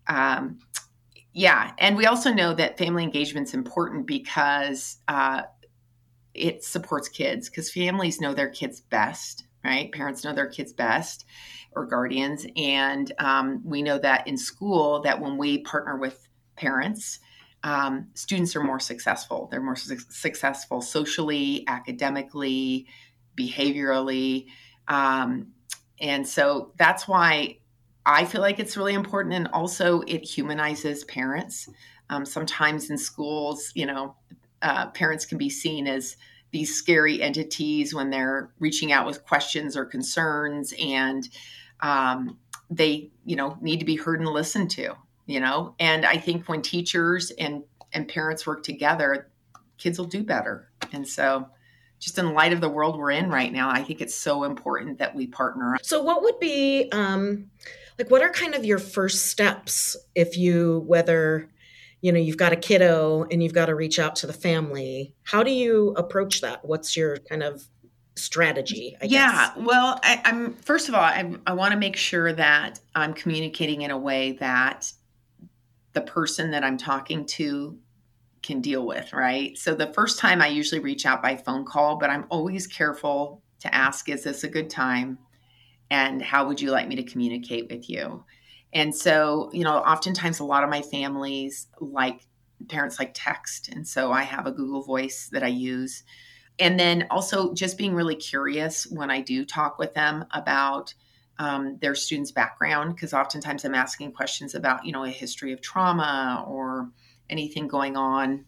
um, 0.07 0.59
yeah, 1.33 1.73
and 1.77 1.95
we 1.95 2.05
also 2.05 2.33
know 2.33 2.53
that 2.53 2.77
family 2.77 3.03
engagement 3.03 3.47
is 3.47 3.53
important 3.53 4.07
because 4.07 4.97
uh, 5.07 5.43
it 6.33 6.63
supports 6.63 7.07
kids 7.07 7.49
because 7.49 7.71
families 7.71 8.19
know 8.19 8.33
their 8.33 8.49
kids 8.49 8.81
best, 8.81 9.45
right? 9.63 9.91
Parents 9.91 10.23
know 10.23 10.33
their 10.33 10.47
kids 10.47 10.73
best 10.73 11.25
or 11.73 11.85
guardians, 11.85 12.45
and 12.55 13.11
um, 13.19 13.61
we 13.63 13.81
know 13.81 13.99
that 13.99 14.27
in 14.27 14.37
school 14.37 15.01
that 15.01 15.19
when 15.19 15.37
we 15.37 15.59
partner 15.59 15.97
with 15.97 16.27
parents, 16.55 17.19
um, 17.63 18.07
students 18.13 18.55
are 18.55 18.63
more 18.63 18.79
successful. 18.79 19.47
They're 19.51 19.61
more 19.61 19.75
su- 19.75 19.97
successful 20.09 20.81
socially, 20.81 21.65
academically, 21.67 22.87
behaviorally. 23.37 24.47
Um, 24.87 25.53
and 25.99 26.27
so 26.27 26.73
that's 26.77 27.07
why 27.07 27.57
I 28.05 28.25
feel 28.25 28.41
like 28.41 28.59
it's 28.59 28.77
really 28.77 28.93
important. 28.93 29.35
And 29.35 29.47
also, 29.49 30.01
it 30.01 30.23
humanizes 30.23 31.03
parents. 31.05 31.69
Um, 32.09 32.25
sometimes 32.25 32.89
in 32.89 32.97
schools, 32.97 33.71
you 33.75 33.85
know, 33.85 34.15
uh, 34.61 34.87
parents 34.87 35.25
can 35.25 35.37
be 35.37 35.49
seen 35.49 35.87
as 35.87 36.17
these 36.51 36.75
scary 36.75 37.21
entities 37.21 37.93
when 37.93 38.09
they're 38.09 38.51
reaching 38.59 38.91
out 38.91 39.05
with 39.05 39.25
questions 39.25 39.77
or 39.77 39.85
concerns, 39.85 40.73
and 40.81 41.27
um, 41.81 42.37
they, 42.69 43.11
you 43.25 43.35
know, 43.35 43.57
need 43.61 43.79
to 43.79 43.85
be 43.85 43.95
heard 43.95 44.19
and 44.19 44.29
listened 44.29 44.71
to. 44.71 44.93
You 45.25 45.39
know, 45.39 45.75
and 45.79 46.05
I 46.05 46.17
think 46.17 46.49
when 46.49 46.61
teachers 46.61 47.31
and 47.31 47.63
and 47.93 48.07
parents 48.07 48.47
work 48.47 48.63
together, 48.63 49.29
kids 49.77 49.97
will 49.99 50.05
do 50.05 50.23
better. 50.23 50.69
And 50.91 51.07
so, 51.07 51.47
just 51.99 52.17
in 52.17 52.33
light 52.33 52.53
of 52.53 52.61
the 52.61 52.69
world 52.69 52.97
we're 52.97 53.11
in 53.11 53.29
right 53.29 53.51
now, 53.51 53.69
I 53.69 53.83
think 53.83 54.01
it's 54.01 54.15
so 54.15 54.43
important 54.43 54.99
that 54.99 55.15
we 55.15 55.27
partner. 55.27 55.77
So, 55.81 56.01
what 56.01 56.23
would 56.23 56.39
be 56.39 56.89
um, 56.91 57.51
like 57.99 58.09
what 58.09 58.21
are 58.21 58.31
kind 58.31 58.55
of 58.55 58.65
your 58.65 58.79
first 58.79 59.27
steps 59.27 59.97
if 60.15 60.37
you 60.37 60.83
whether 60.87 61.49
you 62.01 62.11
know 62.11 62.19
you've 62.19 62.37
got 62.37 62.53
a 62.53 62.55
kiddo 62.55 63.25
and 63.29 63.43
you've 63.43 63.53
got 63.53 63.67
to 63.67 63.75
reach 63.75 63.99
out 63.99 64.15
to 64.17 64.27
the 64.27 64.33
family. 64.33 65.15
How 65.23 65.43
do 65.43 65.51
you 65.51 65.93
approach 65.97 66.41
that? 66.41 66.65
What's 66.65 66.95
your 66.95 67.17
kind 67.17 67.43
of 67.43 67.63
strategy 68.15 68.97
I 69.01 69.05
yeah 69.05 69.53
guess? 69.55 69.65
well 69.65 69.97
I, 70.03 70.21
am 70.25 70.53
first 70.55 70.89
of 70.89 70.95
all 70.95 70.99
I, 70.99 71.33
I 71.47 71.53
want 71.53 71.71
to 71.71 71.77
make 71.77 71.95
sure 71.95 72.33
that 72.33 72.77
i'm 72.93 73.13
communicating 73.13 73.83
in 73.83 73.91
a 73.91 73.97
way 73.97 74.33
that 74.41 74.91
the 75.93 76.01
person 76.01 76.51
that 76.51 76.61
i'm 76.61 76.75
talking 76.75 77.25
to 77.27 77.77
can 78.43 78.59
deal 78.59 78.85
with 78.85 79.13
right? 79.13 79.57
So 79.57 79.73
the 79.73 79.93
first 79.93 80.19
time 80.19 80.41
i 80.41 80.47
usually 80.47 80.81
reach 80.81 81.05
out 81.05 81.21
by 81.21 81.37
phone 81.37 81.63
call 81.63 81.95
but 81.95 82.09
i'm 82.09 82.25
always 82.29 82.67
careful 82.67 83.41
to 83.59 83.73
ask 83.73 84.09
is 84.09 84.23
this 84.23 84.43
a 84.43 84.49
good 84.49 84.69
time? 84.69 85.17
And 85.91 86.21
how 86.21 86.47
would 86.47 86.61
you 86.61 86.71
like 86.71 86.87
me 86.87 86.95
to 86.97 87.03
communicate 87.03 87.69
with 87.69 87.89
you 87.89 88.23
and 88.73 88.95
so 88.95 89.49
you 89.53 89.63
know 89.63 89.77
oftentimes 89.77 90.39
a 90.39 90.43
lot 90.43 90.63
of 90.63 90.69
my 90.69 90.81
families 90.81 91.67
like 91.79 92.25
parents 92.67 92.99
like 92.99 93.11
text 93.13 93.69
and 93.69 93.87
so 93.87 94.11
i 94.11 94.23
have 94.23 94.45
a 94.45 94.51
google 94.51 94.83
voice 94.83 95.29
that 95.31 95.43
i 95.43 95.47
use. 95.47 96.03
And 96.61 96.77
then 96.77 97.07
also 97.09 97.53
just 97.53 97.77
being 97.77 97.95
really 97.95 98.15
curious 98.15 98.85
when 98.85 99.09
i 99.09 99.21
do 99.21 99.45
talk 99.45 99.79
with 99.79 99.93
them 99.93 100.25
about 100.31 100.93
um, 101.37 101.77
their 101.79 101.95
students 101.95 102.31
background 102.31 102.95
because 102.95 103.13
oftentimes 103.13 103.63
i'm 103.63 103.75
asking 103.75 104.11
questions 104.11 104.55
about 104.55 104.85
you 104.85 104.91
know 104.91 105.05
a 105.05 105.09
history 105.09 105.53
of 105.53 105.61
trauma 105.61 106.43
or 106.47 106.89
anything 107.29 107.67
going 107.67 107.95
on. 107.95 108.45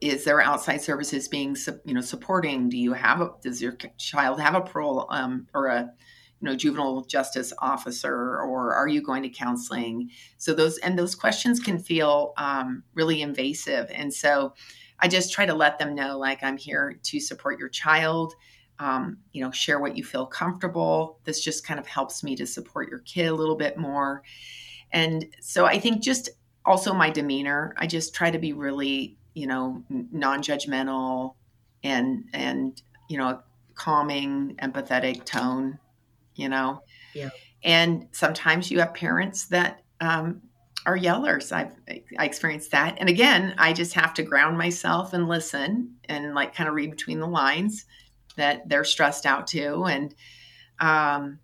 Is 0.00 0.24
there 0.24 0.40
outside 0.40 0.80
services 0.80 1.28
being 1.28 1.56
you 1.84 1.94
know 1.94 2.00
supporting? 2.00 2.68
Do 2.68 2.76
you 2.76 2.94
have 2.94 3.20
a 3.20 3.30
does 3.42 3.62
your 3.62 3.76
child 3.98 4.40
have 4.40 4.54
a 4.54 4.60
parole 4.60 5.06
um, 5.10 5.46
or 5.54 5.66
a 5.66 5.92
you 6.40 6.48
know 6.48 6.56
juvenile 6.56 7.02
justice 7.02 7.52
officer 7.58 8.14
or 8.14 8.74
are 8.74 8.88
you 8.88 9.02
going 9.02 9.22
to 9.22 9.28
counseling? 9.28 10.10
So 10.38 10.54
those 10.54 10.78
and 10.78 10.98
those 10.98 11.14
questions 11.14 11.60
can 11.60 11.78
feel 11.78 12.32
um, 12.36 12.82
really 12.94 13.22
invasive. 13.22 13.90
And 13.92 14.12
so 14.12 14.54
i 15.00 15.08
just 15.08 15.32
try 15.32 15.44
to 15.44 15.54
let 15.54 15.76
them 15.80 15.92
know 15.92 16.16
like 16.16 16.40
i'm 16.44 16.56
here 16.56 17.00
to 17.02 17.18
support 17.18 17.58
your 17.58 17.68
child 17.68 18.32
um, 18.78 19.18
you 19.32 19.42
know 19.42 19.50
share 19.50 19.80
what 19.80 19.96
you 19.96 20.04
feel 20.04 20.26
comfortable. 20.26 21.18
This 21.24 21.42
just 21.42 21.66
kind 21.66 21.78
of 21.80 21.86
helps 21.86 22.22
me 22.22 22.36
to 22.36 22.46
support 22.46 22.88
your 22.88 23.00
kid 23.00 23.26
a 23.26 23.34
little 23.34 23.56
bit 23.56 23.76
more. 23.76 24.22
And 24.92 25.26
so 25.40 25.64
i 25.64 25.78
think 25.78 26.02
just 26.02 26.30
also 26.64 26.94
my 26.94 27.10
demeanor 27.10 27.74
i 27.78 27.86
just 27.86 28.14
try 28.14 28.30
to 28.30 28.38
be 28.38 28.52
really 28.52 29.18
you 29.34 29.46
know 29.46 29.82
non-judgmental 29.90 31.34
and 31.82 32.24
and 32.32 32.82
you 33.08 33.18
know 33.18 33.40
calming 33.74 34.56
empathetic 34.62 35.24
tone 35.24 35.78
you 36.34 36.48
know? 36.48 36.80
Yeah. 37.14 37.30
And 37.62 38.08
sometimes 38.12 38.70
you 38.70 38.80
have 38.80 38.94
parents 38.94 39.46
that 39.46 39.82
um, 40.00 40.42
are 40.86 40.98
yellers. 40.98 41.52
I've 41.52 41.74
I 41.88 42.24
experienced 42.24 42.70
that. 42.72 42.96
And 42.98 43.08
again, 43.08 43.54
I 43.58 43.72
just 43.72 43.94
have 43.94 44.14
to 44.14 44.22
ground 44.22 44.58
myself 44.58 45.12
and 45.12 45.28
listen 45.28 45.94
and 46.08 46.34
like 46.34 46.54
kind 46.54 46.68
of 46.68 46.74
read 46.74 46.90
between 46.90 47.20
the 47.20 47.26
lines 47.26 47.86
that 48.36 48.68
they're 48.68 48.84
stressed 48.84 49.26
out 49.26 49.46
too. 49.46 49.84
And 49.84 50.14
um, 50.80 51.38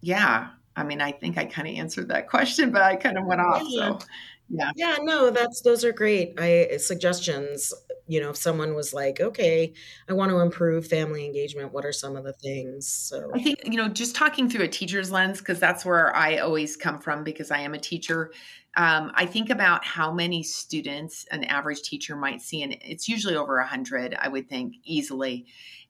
yeah, 0.00 0.48
I 0.74 0.84
mean, 0.84 1.00
I 1.00 1.12
think 1.12 1.36
I 1.36 1.44
kind 1.44 1.68
of 1.68 1.74
answered 1.74 2.08
that 2.08 2.28
question, 2.30 2.70
but 2.70 2.82
I 2.82 2.96
kind 2.96 3.18
of 3.18 3.26
went 3.26 3.40
off. 3.40 3.62
Yeah. 3.66 3.98
So 3.98 4.06
yeah. 4.48 4.70
Yeah, 4.76 4.96
no, 5.02 5.30
that's 5.30 5.60
those 5.62 5.84
are 5.84 5.92
great. 5.92 6.34
I 6.38 6.76
suggestions 6.78 7.74
you 8.06 8.20
know 8.20 8.30
if 8.30 8.36
someone 8.36 8.74
was 8.74 8.92
like 8.92 9.20
okay 9.20 9.72
i 10.08 10.12
want 10.12 10.30
to 10.30 10.38
improve 10.38 10.86
family 10.86 11.24
engagement 11.24 11.72
what 11.72 11.84
are 11.84 11.92
some 11.92 12.16
of 12.16 12.24
the 12.24 12.32
things? 12.32 12.88
So 12.88 13.30
i 13.34 13.42
think 13.42 13.58
you 13.64 13.76
know 13.76 13.88
just 13.88 14.14
talking 14.14 14.48
through 14.48 14.64
a 14.64 14.68
teacher's 14.68 15.10
lens 15.10 15.38
because 15.38 15.58
that's 15.58 15.84
where 15.84 16.14
i 16.14 16.38
always 16.38 16.76
come 16.76 16.98
from 16.98 17.24
because 17.24 17.50
i 17.50 17.58
am 17.58 17.74
a 17.74 17.78
teacher 17.78 18.32
um, 18.76 19.10
i 19.14 19.26
think 19.26 19.50
about 19.50 19.84
how 19.84 20.12
many 20.12 20.42
students 20.42 21.26
an 21.30 21.44
average 21.44 21.82
teacher 21.82 22.16
might 22.16 22.40
see 22.40 22.62
and 22.62 22.76
it's 22.80 23.08
usually 23.08 23.36
over 23.36 23.56
100 23.56 24.16
i 24.20 24.28
would 24.28 24.48
think 24.48 24.74
easily 24.84 25.46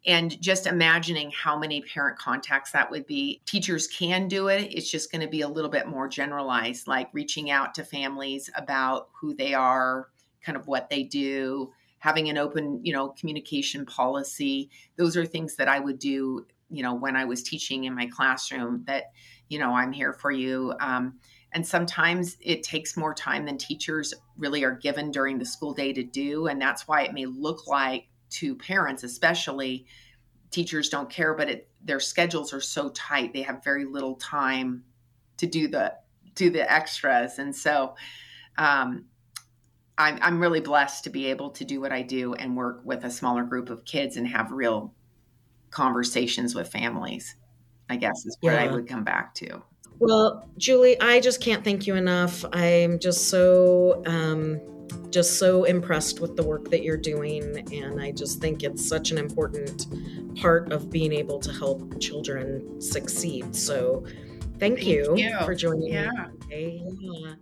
and 0.06 0.40
just 0.40 0.68
imagining 0.68 1.32
how 1.32 1.58
many 1.58 1.80
parent 1.80 2.16
contacts 2.16 2.70
that 2.70 2.88
would 2.92 3.08
be. 3.08 3.42
Teachers 3.44 3.88
can 3.88 4.28
do 4.28 4.46
it 4.48 4.72
it's 4.72 4.90
just 4.90 5.10
going 5.10 5.20
to 5.20 5.28
be 5.28 5.40
a 5.40 5.48
little 5.48 5.70
bit 5.70 5.88
more 5.88 6.08
generalized 6.08 6.86
like 6.86 7.08
reaching 7.12 7.50
out 7.50 7.74
to 7.74 7.84
families 7.84 8.48
about 8.56 9.08
who 9.20 9.34
they 9.34 9.52
are 9.52 10.08
kind 10.42 10.56
of 10.56 10.68
what 10.68 10.88
they 10.88 11.02
do 11.02 11.72
having 12.06 12.28
an 12.28 12.38
open, 12.38 12.78
you 12.84 12.92
know, 12.92 13.08
communication 13.08 13.84
policy. 13.84 14.70
Those 14.94 15.16
are 15.16 15.26
things 15.26 15.56
that 15.56 15.66
I 15.66 15.80
would 15.80 15.98
do, 15.98 16.46
you 16.70 16.84
know, 16.84 16.94
when 16.94 17.16
I 17.16 17.24
was 17.24 17.42
teaching 17.42 17.82
in 17.82 17.96
my 17.96 18.06
classroom 18.06 18.84
that, 18.86 19.10
you 19.48 19.58
know, 19.58 19.74
I'm 19.74 19.90
here 19.90 20.12
for 20.12 20.30
you. 20.30 20.72
Um, 20.78 21.18
and 21.50 21.66
sometimes 21.66 22.36
it 22.40 22.62
takes 22.62 22.96
more 22.96 23.12
time 23.12 23.44
than 23.44 23.58
teachers 23.58 24.14
really 24.38 24.62
are 24.62 24.76
given 24.76 25.10
during 25.10 25.36
the 25.36 25.44
school 25.44 25.74
day 25.74 25.92
to 25.94 26.04
do. 26.04 26.46
And 26.46 26.62
that's 26.62 26.86
why 26.86 27.02
it 27.02 27.12
may 27.12 27.26
look 27.26 27.66
like 27.66 28.06
to 28.38 28.54
parents, 28.54 29.02
especially, 29.02 29.86
teachers 30.52 30.88
don't 30.88 31.10
care, 31.10 31.34
but 31.34 31.50
it, 31.50 31.68
their 31.82 31.98
schedules 31.98 32.52
are 32.52 32.60
so 32.60 32.88
tight. 32.90 33.32
They 33.32 33.42
have 33.42 33.64
very 33.64 33.84
little 33.84 34.14
time 34.14 34.84
to 35.38 35.46
do 35.48 35.66
the 35.66 35.94
do 36.36 36.50
the 36.50 36.70
extras. 36.72 37.40
And 37.40 37.56
so 37.56 37.96
um, 38.58 39.06
I'm, 39.98 40.18
I'm 40.20 40.40
really 40.40 40.60
blessed 40.60 41.04
to 41.04 41.10
be 41.10 41.26
able 41.26 41.50
to 41.50 41.64
do 41.64 41.80
what 41.80 41.92
I 41.92 42.02
do 42.02 42.34
and 42.34 42.56
work 42.56 42.82
with 42.84 43.04
a 43.04 43.10
smaller 43.10 43.44
group 43.44 43.70
of 43.70 43.84
kids 43.84 44.16
and 44.16 44.28
have 44.28 44.52
real 44.52 44.94
conversations 45.70 46.54
with 46.54 46.68
families, 46.68 47.34
I 47.88 47.96
guess 47.96 48.24
is 48.26 48.36
where 48.40 48.54
yeah. 48.54 48.70
I 48.70 48.74
would 48.74 48.86
come 48.86 49.04
back 49.04 49.34
to. 49.36 49.62
Well, 49.98 50.48
Julie, 50.58 51.00
I 51.00 51.20
just 51.20 51.40
can't 51.40 51.64
thank 51.64 51.86
you 51.86 51.94
enough. 51.94 52.44
I'm 52.52 52.98
just 52.98 53.28
so, 53.28 54.02
um, 54.06 54.60
just 55.10 55.38
so 55.38 55.64
impressed 55.64 56.20
with 56.20 56.36
the 56.36 56.42
work 56.42 56.68
that 56.70 56.82
you're 56.82 56.98
doing. 56.98 57.66
And 57.72 58.00
I 58.00 58.12
just 58.12 58.38
think 58.38 58.62
it's 58.62 58.86
such 58.86 59.10
an 59.10 59.16
important 59.16 59.86
part 60.36 60.70
of 60.72 60.90
being 60.90 61.14
able 61.14 61.38
to 61.40 61.52
help 61.52 61.98
children 62.00 62.80
succeed. 62.82 63.56
So 63.56 64.04
thank, 64.58 64.76
thank 64.76 64.84
you, 64.84 65.16
you, 65.16 65.38
for 65.44 65.54
joining 65.54 65.92
yeah. 65.92 66.10
me. 66.48 66.84
Yeah. 67.00 67.34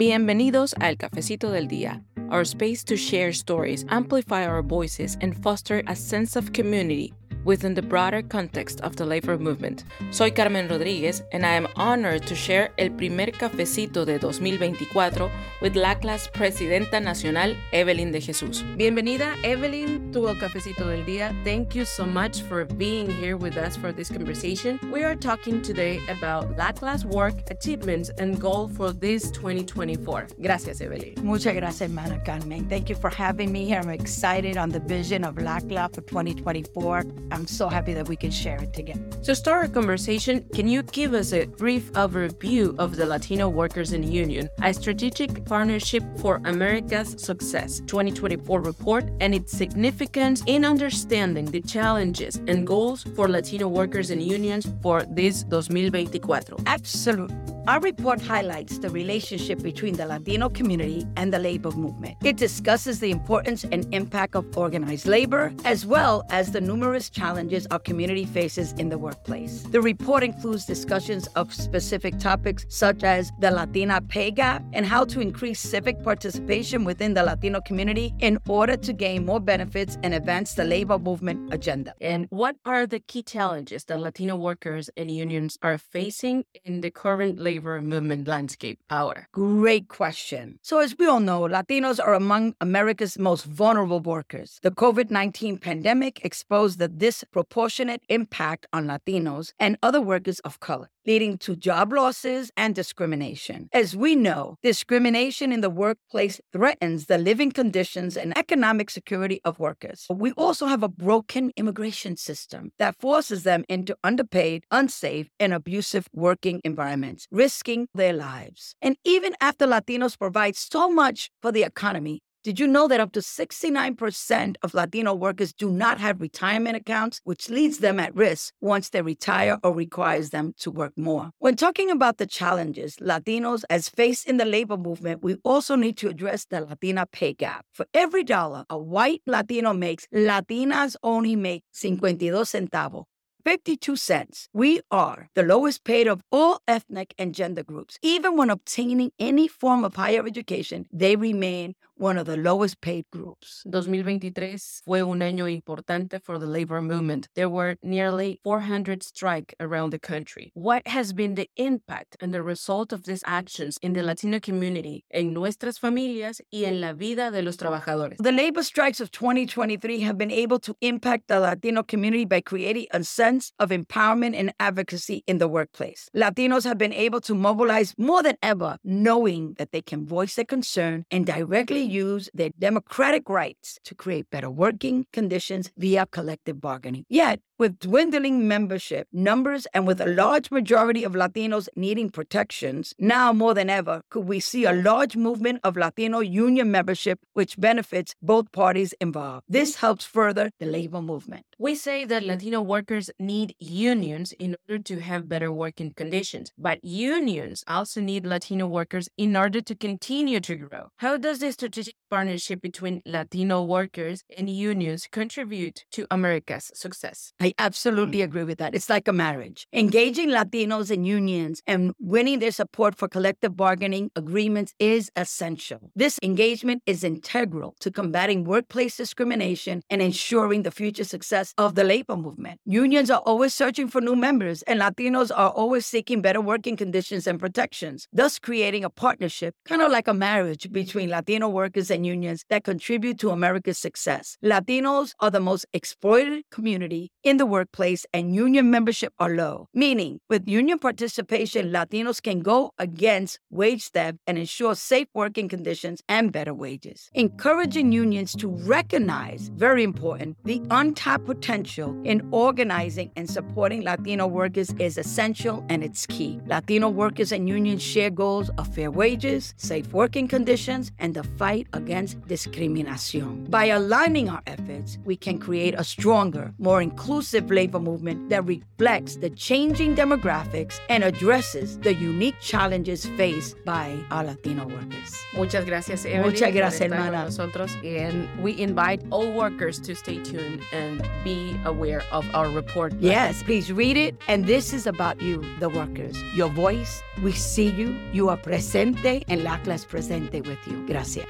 Bienvenidos 0.00 0.74
al 0.80 0.96
Cafecito 0.96 1.50
del 1.50 1.68
Día, 1.68 2.02
our 2.30 2.46
space 2.46 2.82
to 2.84 2.96
share 2.96 3.34
stories, 3.34 3.84
amplify 3.90 4.46
our 4.46 4.62
voices, 4.62 5.18
and 5.20 5.36
foster 5.36 5.82
a 5.86 5.94
sense 5.94 6.36
of 6.36 6.54
community 6.54 7.12
within 7.44 7.74
the 7.74 7.82
broader 7.82 8.22
context 8.22 8.80
of 8.82 8.96
the 8.96 9.04
labor 9.04 9.38
movement. 9.38 9.84
Soy 10.10 10.30
Carmen 10.30 10.68
Rodriguez, 10.68 11.22
and 11.32 11.44
I 11.44 11.54
am 11.54 11.68
honored 11.76 12.26
to 12.26 12.34
share 12.34 12.70
el 12.78 12.90
primer 12.90 13.32
cafecito 13.32 14.04
de 14.04 14.18
2024 14.18 15.30
with 15.62 15.74
LCLAA's 15.74 16.28
Presidenta 16.28 17.00
Nacional, 17.00 17.54
Evelyn 17.72 18.12
de 18.12 18.20
Jesús. 18.20 18.62
Bienvenida, 18.76 19.34
Evelyn, 19.44 20.12
to 20.12 20.28
El 20.28 20.36
Cafecito 20.36 20.86
del 20.88 21.04
Día. 21.04 21.34
Thank 21.44 21.74
you 21.74 21.84
so 21.84 22.04
much 22.06 22.42
for 22.42 22.64
being 22.64 23.10
here 23.10 23.36
with 23.36 23.56
us 23.56 23.76
for 23.76 23.92
this 23.92 24.10
conversation. 24.10 24.78
We 24.90 25.02
are 25.02 25.14
talking 25.14 25.62
today 25.62 26.00
about 26.08 26.56
LCLAA's 26.56 27.04
work, 27.04 27.34
achievements, 27.50 28.10
and 28.18 28.40
goal 28.40 28.68
for 28.68 28.92
this 28.92 29.30
2024. 29.30 30.28
Gracias, 30.40 30.80
Evelyn. 30.80 31.14
Muchas 31.22 31.54
gracias, 31.54 31.80
hermana 31.80 32.20
Carmen. 32.24 32.68
Thank 32.68 32.88
you 32.88 32.96
for 32.96 33.10
having 33.10 33.52
me 33.52 33.66
here. 33.66 33.80
I'm 33.80 33.90
excited 33.90 34.56
on 34.56 34.70
the 34.70 34.80
vision 34.80 35.24
of 35.24 35.36
LCLAA 35.36 35.94
for 35.94 36.00
2024. 36.02 37.04
I'm 37.30 37.46
so 37.46 37.68
happy 37.68 37.94
that 37.94 38.08
we 38.08 38.16
can 38.16 38.30
share 38.30 38.62
it 38.62 38.72
together. 38.72 39.00
To 39.24 39.34
start 39.34 39.62
our 39.62 39.68
conversation, 39.68 40.44
can 40.54 40.68
you 40.68 40.82
give 40.82 41.14
us 41.14 41.32
a 41.32 41.46
brief 41.46 41.92
overview 41.92 42.76
of 42.78 42.96
the 42.96 43.06
Latino 43.06 43.48
Workers 43.48 43.92
in 43.92 44.02
Union, 44.02 44.48
a 44.62 44.72
strategic 44.74 45.44
partnership 45.44 46.02
for 46.18 46.40
America's 46.44 47.16
success 47.22 47.80
2024 47.86 48.60
report 48.60 49.10
and 49.20 49.34
its 49.34 49.52
significance 49.52 50.42
in 50.46 50.64
understanding 50.64 51.44
the 51.46 51.60
challenges 51.60 52.36
and 52.48 52.66
goals 52.66 53.04
for 53.14 53.28
Latino 53.28 53.68
workers 53.68 54.10
and 54.10 54.22
unions 54.22 54.66
for 54.82 55.02
this 55.02 55.44
2024? 55.44 56.58
Absolutely. 56.66 57.59
Our 57.68 57.78
report 57.80 58.22
highlights 58.22 58.78
the 58.78 58.88
relationship 58.88 59.62
between 59.62 59.94
the 59.94 60.06
Latino 60.06 60.48
community 60.48 61.06
and 61.16 61.32
the 61.32 61.38
labor 61.38 61.70
movement. 61.70 62.16
It 62.24 62.36
discusses 62.36 63.00
the 63.00 63.10
importance 63.10 63.64
and 63.64 63.86
impact 63.94 64.34
of 64.34 64.56
organized 64.56 65.06
labor, 65.06 65.52
as 65.64 65.84
well 65.84 66.24
as 66.30 66.52
the 66.52 66.60
numerous 66.60 67.10
challenges 67.10 67.66
our 67.70 67.78
community 67.78 68.24
faces 68.24 68.72
in 68.72 68.88
the 68.88 68.96
workplace. 68.98 69.62
The 69.70 69.80
report 69.80 70.22
includes 70.22 70.64
discussions 70.64 71.26
of 71.36 71.52
specific 71.52 72.18
topics 72.18 72.64
such 72.68 73.04
as 73.04 73.30
the 73.40 73.50
Latina 73.50 74.00
pay 74.00 74.30
gap 74.30 74.64
and 74.72 74.86
how 74.86 75.04
to 75.04 75.20
increase 75.20 75.60
civic 75.60 76.02
participation 76.02 76.84
within 76.84 77.12
the 77.14 77.22
Latino 77.22 77.60
community 77.60 78.14
in 78.20 78.38
order 78.48 78.76
to 78.76 78.92
gain 78.92 79.26
more 79.26 79.40
benefits 79.40 79.98
and 80.02 80.14
advance 80.14 80.54
the 80.54 80.64
labor 80.64 80.98
movement 80.98 81.52
agenda. 81.52 81.94
And 82.00 82.26
what 82.30 82.56
are 82.64 82.86
the 82.86 83.00
key 83.00 83.22
challenges 83.22 83.84
that 83.84 84.00
Latino 84.00 84.36
workers 84.36 84.88
and 84.96 85.10
unions 85.10 85.58
are 85.62 85.76
facing 85.76 86.44
in 86.64 86.80
the 86.80 86.90
current 86.90 87.38
labor 87.38 87.49
movement 87.58 88.28
landscape? 88.28 88.78
power? 88.88 89.26
great 89.32 89.88
question. 89.88 90.58
So, 90.62 90.80
as 90.80 90.96
we 90.98 91.06
all 91.06 91.20
know, 91.20 91.42
Latinos 91.42 91.98
are 92.04 92.14
among 92.14 92.54
America's 92.60 93.18
most 93.18 93.44
vulnerable 93.44 94.00
workers. 94.00 94.58
The 94.62 94.70
COVID 94.70 95.10
19 95.10 95.58
pandemic 95.58 96.24
exposed 96.24 96.78
the 96.78 96.88
disproportionate 96.88 98.02
impact 98.08 98.66
on 98.72 98.86
Latinos 98.86 99.52
and 99.58 99.76
other 99.82 100.00
workers 100.00 100.40
of 100.40 100.60
color 100.60 100.88
leading 101.06 101.38
to 101.38 101.56
job 101.56 101.92
losses 101.92 102.50
and 102.56 102.74
discrimination. 102.74 103.68
As 103.72 103.96
we 103.96 104.14
know, 104.14 104.56
discrimination 104.62 105.52
in 105.52 105.60
the 105.60 105.70
workplace 105.70 106.40
threatens 106.52 107.06
the 107.06 107.18
living 107.18 107.50
conditions 107.50 108.16
and 108.16 108.36
economic 108.36 108.90
security 108.90 109.40
of 109.44 109.58
workers. 109.58 110.06
We 110.10 110.32
also 110.32 110.66
have 110.66 110.82
a 110.82 110.88
broken 110.88 111.52
immigration 111.56 112.16
system 112.16 112.72
that 112.78 113.00
forces 113.00 113.42
them 113.42 113.64
into 113.68 113.96
underpaid, 114.04 114.64
unsafe, 114.70 115.28
and 115.38 115.52
abusive 115.52 116.08
working 116.12 116.60
environments, 116.64 117.26
risking 117.30 117.88
their 117.94 118.12
lives. 118.12 118.74
And 118.82 118.96
even 119.04 119.34
after 119.40 119.66
Latinos 119.66 120.18
provide 120.18 120.56
so 120.56 120.90
much 120.90 121.30
for 121.40 121.52
the 121.52 121.62
economy, 121.62 122.20
did 122.42 122.58
you 122.58 122.66
know 122.66 122.88
that 122.88 123.00
up 123.00 123.12
to 123.12 123.20
69% 123.20 124.56
of 124.62 124.72
Latino 124.72 125.12
workers 125.12 125.52
do 125.52 125.70
not 125.70 126.00
have 126.00 126.22
retirement 126.22 126.74
accounts, 126.74 127.20
which 127.24 127.50
leads 127.50 127.78
them 127.78 128.00
at 128.00 128.14
risk 128.14 128.54
once 128.62 128.88
they 128.88 129.02
retire 129.02 129.58
or 129.62 129.74
requires 129.74 130.30
them 130.30 130.54
to 130.60 130.70
work 130.70 130.96
more? 130.96 131.32
When 131.38 131.54
talking 131.54 131.90
about 131.90 132.16
the 132.16 132.26
challenges 132.26 132.96
Latinos 132.96 133.64
as 133.68 133.90
face 133.90 134.24
in 134.24 134.38
the 134.38 134.46
labor 134.46 134.78
movement, 134.78 135.22
we 135.22 135.36
also 135.44 135.76
need 135.76 135.98
to 135.98 136.08
address 136.08 136.46
the 136.46 136.62
Latina 136.62 137.04
pay 137.04 137.34
gap. 137.34 137.66
For 137.74 137.84
every 137.92 138.24
dollar 138.24 138.64
a 138.70 138.78
white 138.78 139.20
Latino 139.26 139.74
makes, 139.74 140.06
Latinas 140.14 140.96
only 141.02 141.36
make 141.36 141.64
52 141.74 142.32
centavos. 142.32 143.04
52 143.44 143.96
cents. 143.96 144.48
We 144.52 144.80
are 144.90 145.28
the 145.34 145.42
lowest 145.42 145.84
paid 145.84 146.06
of 146.06 146.22
all 146.30 146.60
ethnic 146.68 147.14
and 147.18 147.34
gender 147.34 147.62
groups. 147.62 147.98
Even 148.02 148.36
when 148.36 148.50
obtaining 148.50 149.12
any 149.18 149.48
form 149.48 149.84
of 149.84 149.96
higher 149.96 150.26
education, 150.26 150.86
they 150.92 151.16
remain 151.16 151.74
one 152.00 152.16
of 152.16 152.24
the 152.24 152.36
lowest 152.36 152.80
paid 152.80 153.04
groups. 153.12 153.62
2023 153.70 154.56
fue 154.84 155.02
un 155.02 155.20
año 155.20 155.46
importante 155.46 156.18
for 156.22 156.38
the 156.38 156.46
labor 156.46 156.80
movement. 156.80 157.28
There 157.34 157.50
were 157.50 157.76
nearly 157.82 158.40
400 158.42 159.02
strikes 159.02 159.54
around 159.60 159.90
the 159.90 159.98
country. 159.98 160.50
What 160.54 160.86
has 160.86 161.12
been 161.12 161.34
the 161.34 161.50
impact 161.56 162.16
and 162.20 162.32
the 162.32 162.42
result 162.42 162.92
of 162.92 163.04
these 163.04 163.22
actions 163.26 163.76
in 163.82 163.92
the 163.92 164.02
Latino 164.02 164.40
community, 164.40 165.04
en 165.12 165.34
nuestras 165.34 165.78
familias 165.78 166.40
y 166.50 166.64
en 166.64 166.80
la 166.80 166.94
vida 166.94 167.30
de 167.30 167.42
los 167.42 167.58
trabajadores? 167.58 168.16
The 168.16 168.32
labor 168.32 168.62
strikes 168.62 169.00
of 169.00 169.10
2023 169.10 170.00
have 170.00 170.16
been 170.16 170.30
able 170.30 170.58
to 170.60 170.74
impact 170.80 171.28
the 171.28 171.38
Latino 171.38 171.82
community 171.82 172.24
by 172.24 172.40
creating 172.40 172.86
a 172.92 173.04
sense 173.04 173.52
of 173.58 173.68
empowerment 173.68 174.34
and 174.36 174.54
advocacy 174.58 175.22
in 175.26 175.36
the 175.36 175.48
workplace. 175.48 176.08
Latinos 176.16 176.64
have 176.64 176.78
been 176.78 176.94
able 176.94 177.20
to 177.20 177.34
mobilize 177.34 177.94
more 177.98 178.22
than 178.22 178.38
ever, 178.42 178.78
knowing 178.82 179.54
that 179.58 179.70
they 179.72 179.82
can 179.82 180.06
voice 180.06 180.36
their 180.36 180.46
concern 180.46 181.04
and 181.10 181.26
directly 181.26 181.89
use 181.90 182.30
their 182.32 182.50
democratic 182.58 183.28
rights 183.28 183.78
to 183.84 183.94
create 183.94 184.30
better 184.30 184.50
working 184.50 185.06
conditions 185.12 185.70
via 185.76 186.06
collective 186.06 186.60
bargaining. 186.60 187.04
Yet, 187.08 187.40
with 187.58 187.78
dwindling 187.78 188.48
membership 188.48 189.06
numbers 189.12 189.66
and 189.74 189.86
with 189.86 190.00
a 190.00 190.06
large 190.06 190.50
majority 190.50 191.04
of 191.04 191.12
Latinos 191.12 191.68
needing 191.76 192.08
protections, 192.08 192.94
now 192.98 193.32
more 193.32 193.52
than 193.52 193.68
ever 193.68 194.02
could 194.08 194.26
we 194.26 194.40
see 194.40 194.64
a 194.64 194.72
large 194.72 195.16
movement 195.16 195.60
of 195.62 195.76
Latino 195.76 196.20
union 196.20 196.70
membership 196.70 197.20
which 197.34 197.58
benefits 197.58 198.14
both 198.22 198.50
parties 198.52 198.94
involved. 199.00 199.44
This 199.48 199.76
helps 199.76 200.06
further 200.06 200.50
the 200.58 200.66
labor 200.66 201.02
movement. 201.02 201.44
We 201.60 201.74
say 201.74 202.06
that 202.06 202.24
Latino 202.24 202.62
workers 202.62 203.10
need 203.18 203.54
unions 203.58 204.32
in 204.32 204.56
order 204.66 204.82
to 204.82 205.00
have 205.00 205.28
better 205.28 205.52
working 205.52 205.92
conditions, 205.92 206.50
but 206.56 206.82
unions 206.82 207.62
also 207.68 208.00
need 208.00 208.24
Latino 208.24 208.66
workers 208.66 209.10
in 209.18 209.36
order 209.36 209.60
to 209.60 209.74
continue 209.74 210.40
to 210.40 210.56
grow. 210.56 210.88
How 210.96 211.18
does 211.18 211.40
the 211.40 211.52
strategic 211.52 211.96
partnership 212.10 212.60
between 212.60 213.00
Latino 213.06 213.62
workers 213.62 214.24
and 214.36 214.50
unions 214.50 215.08
contribute 215.10 215.84
to 215.92 216.06
America's 216.10 216.70
success? 216.74 217.32
I 217.40 217.54
absolutely 217.58 218.18
mm. 218.18 218.24
agree 218.24 218.44
with 218.44 218.58
that. 218.58 218.74
It's 218.74 218.90
like 218.90 219.08
a 219.08 219.12
marriage. 219.12 219.66
Engaging 219.72 220.28
Latinos 220.30 220.90
in 220.90 221.04
unions 221.04 221.62
and 221.66 221.94
winning 222.00 222.40
their 222.40 222.50
support 222.50 222.96
for 222.96 223.08
collective 223.08 223.56
bargaining 223.56 224.10
agreements 224.16 224.74
is 224.78 225.10
essential. 225.16 225.90
This 225.94 226.18
engagement 226.22 226.82
is 226.86 227.04
integral 227.04 227.76
to 227.80 227.90
combating 227.90 228.44
workplace 228.44 228.96
discrimination 228.96 229.82
and 229.88 230.02
ensuring 230.02 230.62
the 230.64 230.70
future 230.70 231.04
success 231.04 231.54
of 231.56 231.76
the 231.76 231.84
labor 231.84 232.16
movement. 232.16 232.60
Unions 232.66 233.10
are 233.10 233.20
always 233.20 233.54
searching 233.54 233.88
for 233.88 234.00
new 234.00 234.16
members, 234.16 234.62
and 234.62 234.80
Latinos 234.80 235.30
are 235.34 235.50
always 235.50 235.86
seeking 235.86 236.20
better 236.20 236.40
working 236.40 236.76
conditions 236.76 237.26
and 237.26 237.38
protections, 237.38 238.08
thus 238.12 238.38
creating 238.38 238.84
a 238.84 238.90
partnership, 238.90 239.54
kind 239.64 239.82
of 239.82 239.92
like 239.92 240.08
a 240.08 240.14
marriage 240.14 240.70
between 240.72 241.10
Latino 241.10 241.48
workers 241.48 241.90
and 241.90 241.99
unions 242.04 242.44
that 242.50 242.64
contribute 242.64 243.18
to 243.20 243.30
America's 243.30 243.78
success. 243.78 244.36
Latinos 244.44 245.12
are 245.20 245.30
the 245.30 245.40
most 245.40 245.66
exploited 245.72 246.44
community 246.50 247.10
in 247.22 247.36
the 247.36 247.46
workplace 247.46 248.06
and 248.12 248.34
union 248.34 248.70
membership 248.70 249.12
are 249.18 249.34
low, 249.34 249.68
meaning 249.74 250.18
with 250.28 250.48
union 250.48 250.78
participation, 250.78 251.70
Latinos 251.70 252.22
can 252.22 252.40
go 252.40 252.72
against 252.78 253.38
wage 253.50 253.88
theft 253.88 254.18
and 254.26 254.38
ensure 254.38 254.74
safe 254.74 255.08
working 255.14 255.48
conditions 255.48 256.00
and 256.08 256.32
better 256.32 256.54
wages. 256.54 257.10
Encouraging 257.14 257.92
unions 257.92 258.32
to 258.36 258.48
recognize, 258.48 259.50
very 259.54 259.82
important, 259.82 260.36
the 260.44 260.62
untapped 260.70 261.26
potential 261.26 262.00
in 262.04 262.26
organizing 262.30 263.10
and 263.16 263.28
supporting 263.28 263.82
Latino 263.82 264.26
workers 264.26 264.72
is 264.78 264.96
essential 264.96 265.64
and 265.68 265.84
it's 265.84 266.06
key. 266.06 266.40
Latino 266.46 266.88
workers 266.88 267.32
and 267.32 267.48
unions 267.48 267.82
share 267.82 268.10
goals 268.10 268.50
of 268.58 268.72
fair 268.74 268.90
wages, 268.90 269.52
safe 269.56 269.92
working 269.92 270.28
conditions, 270.28 270.90
and 270.98 271.14
the 271.14 271.22
fight 271.22 271.66
against 271.72 271.89
discrimination. 272.26 273.46
By 273.50 273.66
aligning 273.66 274.28
our 274.28 274.42
efforts, 274.46 274.98
we 275.04 275.16
can 275.16 275.38
create 275.38 275.74
a 275.76 275.84
stronger, 275.84 276.52
more 276.58 276.80
inclusive 276.80 277.50
labor 277.50 277.80
movement 277.80 278.30
that 278.30 278.44
reflects 278.44 279.16
the 279.16 279.30
changing 279.30 279.96
demographics 279.96 280.80
and 280.88 281.04
addresses 281.04 281.78
the 281.78 281.94
unique 281.94 282.38
challenges 282.40 283.06
faced 283.16 283.56
by 283.64 283.98
our 284.10 284.24
Latino 284.24 284.66
workers. 284.66 285.14
Muchas 285.34 285.64
gracias, 285.64 286.04
Evelyn. 286.04 286.32
Muchas 286.32 286.52
gracias, 286.52 286.90
hermana. 286.90 287.24
Nosotros. 287.24 287.76
And 287.84 288.28
we 288.42 288.58
invite 288.58 289.02
all 289.10 289.30
workers 289.32 289.78
to 289.80 289.94
stay 289.94 290.18
tuned 290.22 290.62
and 290.72 291.02
be 291.24 291.56
aware 291.64 292.02
of 292.12 292.24
our 292.34 292.48
report. 292.48 292.94
Yes, 293.00 293.42
please 293.42 293.72
read 293.72 293.96
it. 293.96 294.16
And 294.28 294.46
this 294.46 294.72
is 294.72 294.86
about 294.86 295.20
you, 295.20 295.44
the 295.58 295.68
workers. 295.68 296.16
Your 296.34 296.48
voice, 296.48 297.02
we 297.22 297.32
see 297.32 297.70
you. 297.70 297.98
You 298.12 298.28
are 298.28 298.36
presente 298.36 299.22
and 299.28 299.40
LCLAA 299.42 299.74
es 299.74 299.84
presente 299.84 300.40
with 300.42 300.58
you. 300.66 300.86
Gracias. 300.86 301.26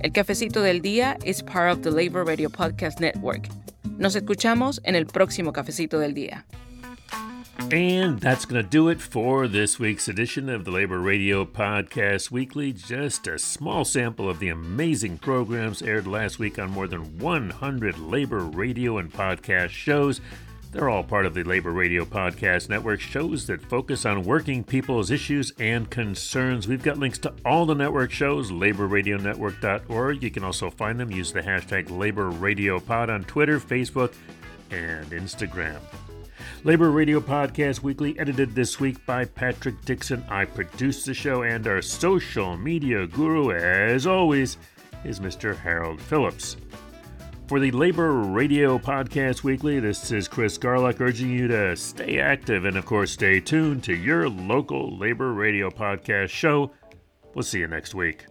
El 0.00 0.12
Cafecito 0.12 0.62
del 0.62 0.82
Día 0.82 1.16
is 1.24 1.42
part 1.42 1.70
of 1.70 1.82
the 1.82 1.90
Labor 1.90 2.22
Radio 2.22 2.50
Podcast 2.50 3.00
Network. 3.00 3.48
Nos 3.98 4.14
escuchamos 4.14 4.78
en 4.84 4.94
el 4.94 5.06
próximo 5.06 5.52
cafecito 5.52 5.98
del 5.98 6.12
día. 6.12 6.44
And 7.72 8.20
that's 8.20 8.44
going 8.44 8.62
to 8.62 8.68
do 8.68 8.90
it 8.90 9.00
for 9.00 9.48
this 9.48 9.78
week's 9.80 10.06
edition 10.06 10.50
of 10.50 10.64
the 10.66 10.70
Labor 10.70 11.00
Radio 11.00 11.46
Podcast 11.46 12.30
Weekly. 12.30 12.72
Just 12.72 13.26
a 13.26 13.38
small 13.38 13.84
sample 13.86 14.28
of 14.28 14.38
the 14.38 14.50
amazing 14.50 15.16
programs 15.18 15.80
aired 15.80 16.06
last 16.06 16.38
week 16.38 16.58
on 16.58 16.70
more 16.70 16.86
than 16.86 17.18
100 17.18 17.98
labor 17.98 18.40
radio 18.40 18.98
and 18.98 19.10
podcast 19.10 19.70
shows. 19.70 20.20
They're 20.72 20.90
all 20.90 21.04
part 21.04 21.24
of 21.24 21.32
the 21.32 21.42
Labor 21.42 21.70
Radio 21.70 22.04
Podcast 22.04 22.68
Network, 22.68 23.00
shows 23.00 23.46
that 23.46 23.62
focus 23.62 24.04
on 24.04 24.24
working 24.24 24.62
people's 24.62 25.10
issues 25.10 25.52
and 25.58 25.88
concerns. 25.88 26.68
We've 26.68 26.82
got 26.82 26.98
links 26.98 27.18
to 27.20 27.32
all 27.44 27.64
the 27.64 27.74
network 27.74 28.10
shows, 28.10 28.50
laborradionetwork.org. 28.50 30.22
You 30.22 30.30
can 30.30 30.44
also 30.44 30.68
find 30.68 31.00
them. 31.00 31.10
Use 31.10 31.32
the 31.32 31.40
hashtag 31.40 31.88
LaborRadioPod 31.88 33.08
on 33.08 33.24
Twitter, 33.24 33.58
Facebook, 33.58 34.12
and 34.70 35.06
Instagram. 35.10 35.78
Labor 36.64 36.90
Radio 36.90 37.20
Podcast 37.20 37.82
Weekly, 37.82 38.18
edited 38.18 38.54
this 38.54 38.80
week 38.80 39.04
by 39.06 39.24
Patrick 39.24 39.80
Dixon. 39.84 40.24
I 40.28 40.44
produce 40.44 41.04
the 41.04 41.14
show, 41.14 41.42
and 41.42 41.66
our 41.66 41.80
social 41.80 42.56
media 42.56 43.06
guru, 43.06 43.52
as 43.52 44.06
always, 44.06 44.58
is 45.04 45.20
Mr. 45.20 45.56
Harold 45.56 46.00
Phillips. 46.00 46.56
For 47.48 47.60
the 47.60 47.70
Labor 47.70 48.12
Radio 48.12 48.76
Podcast 48.76 49.44
Weekly, 49.44 49.78
this 49.78 50.10
is 50.10 50.26
Chris 50.26 50.58
Garlock 50.58 51.00
urging 51.00 51.30
you 51.30 51.46
to 51.46 51.76
stay 51.76 52.18
active 52.18 52.64
and, 52.64 52.76
of 52.76 52.86
course, 52.86 53.12
stay 53.12 53.38
tuned 53.38 53.84
to 53.84 53.94
your 53.94 54.28
local 54.28 54.98
Labor 54.98 55.32
Radio 55.32 55.70
Podcast 55.70 56.30
show. 56.30 56.72
We'll 57.34 57.44
see 57.44 57.60
you 57.60 57.68
next 57.68 57.94
week. 57.94 58.26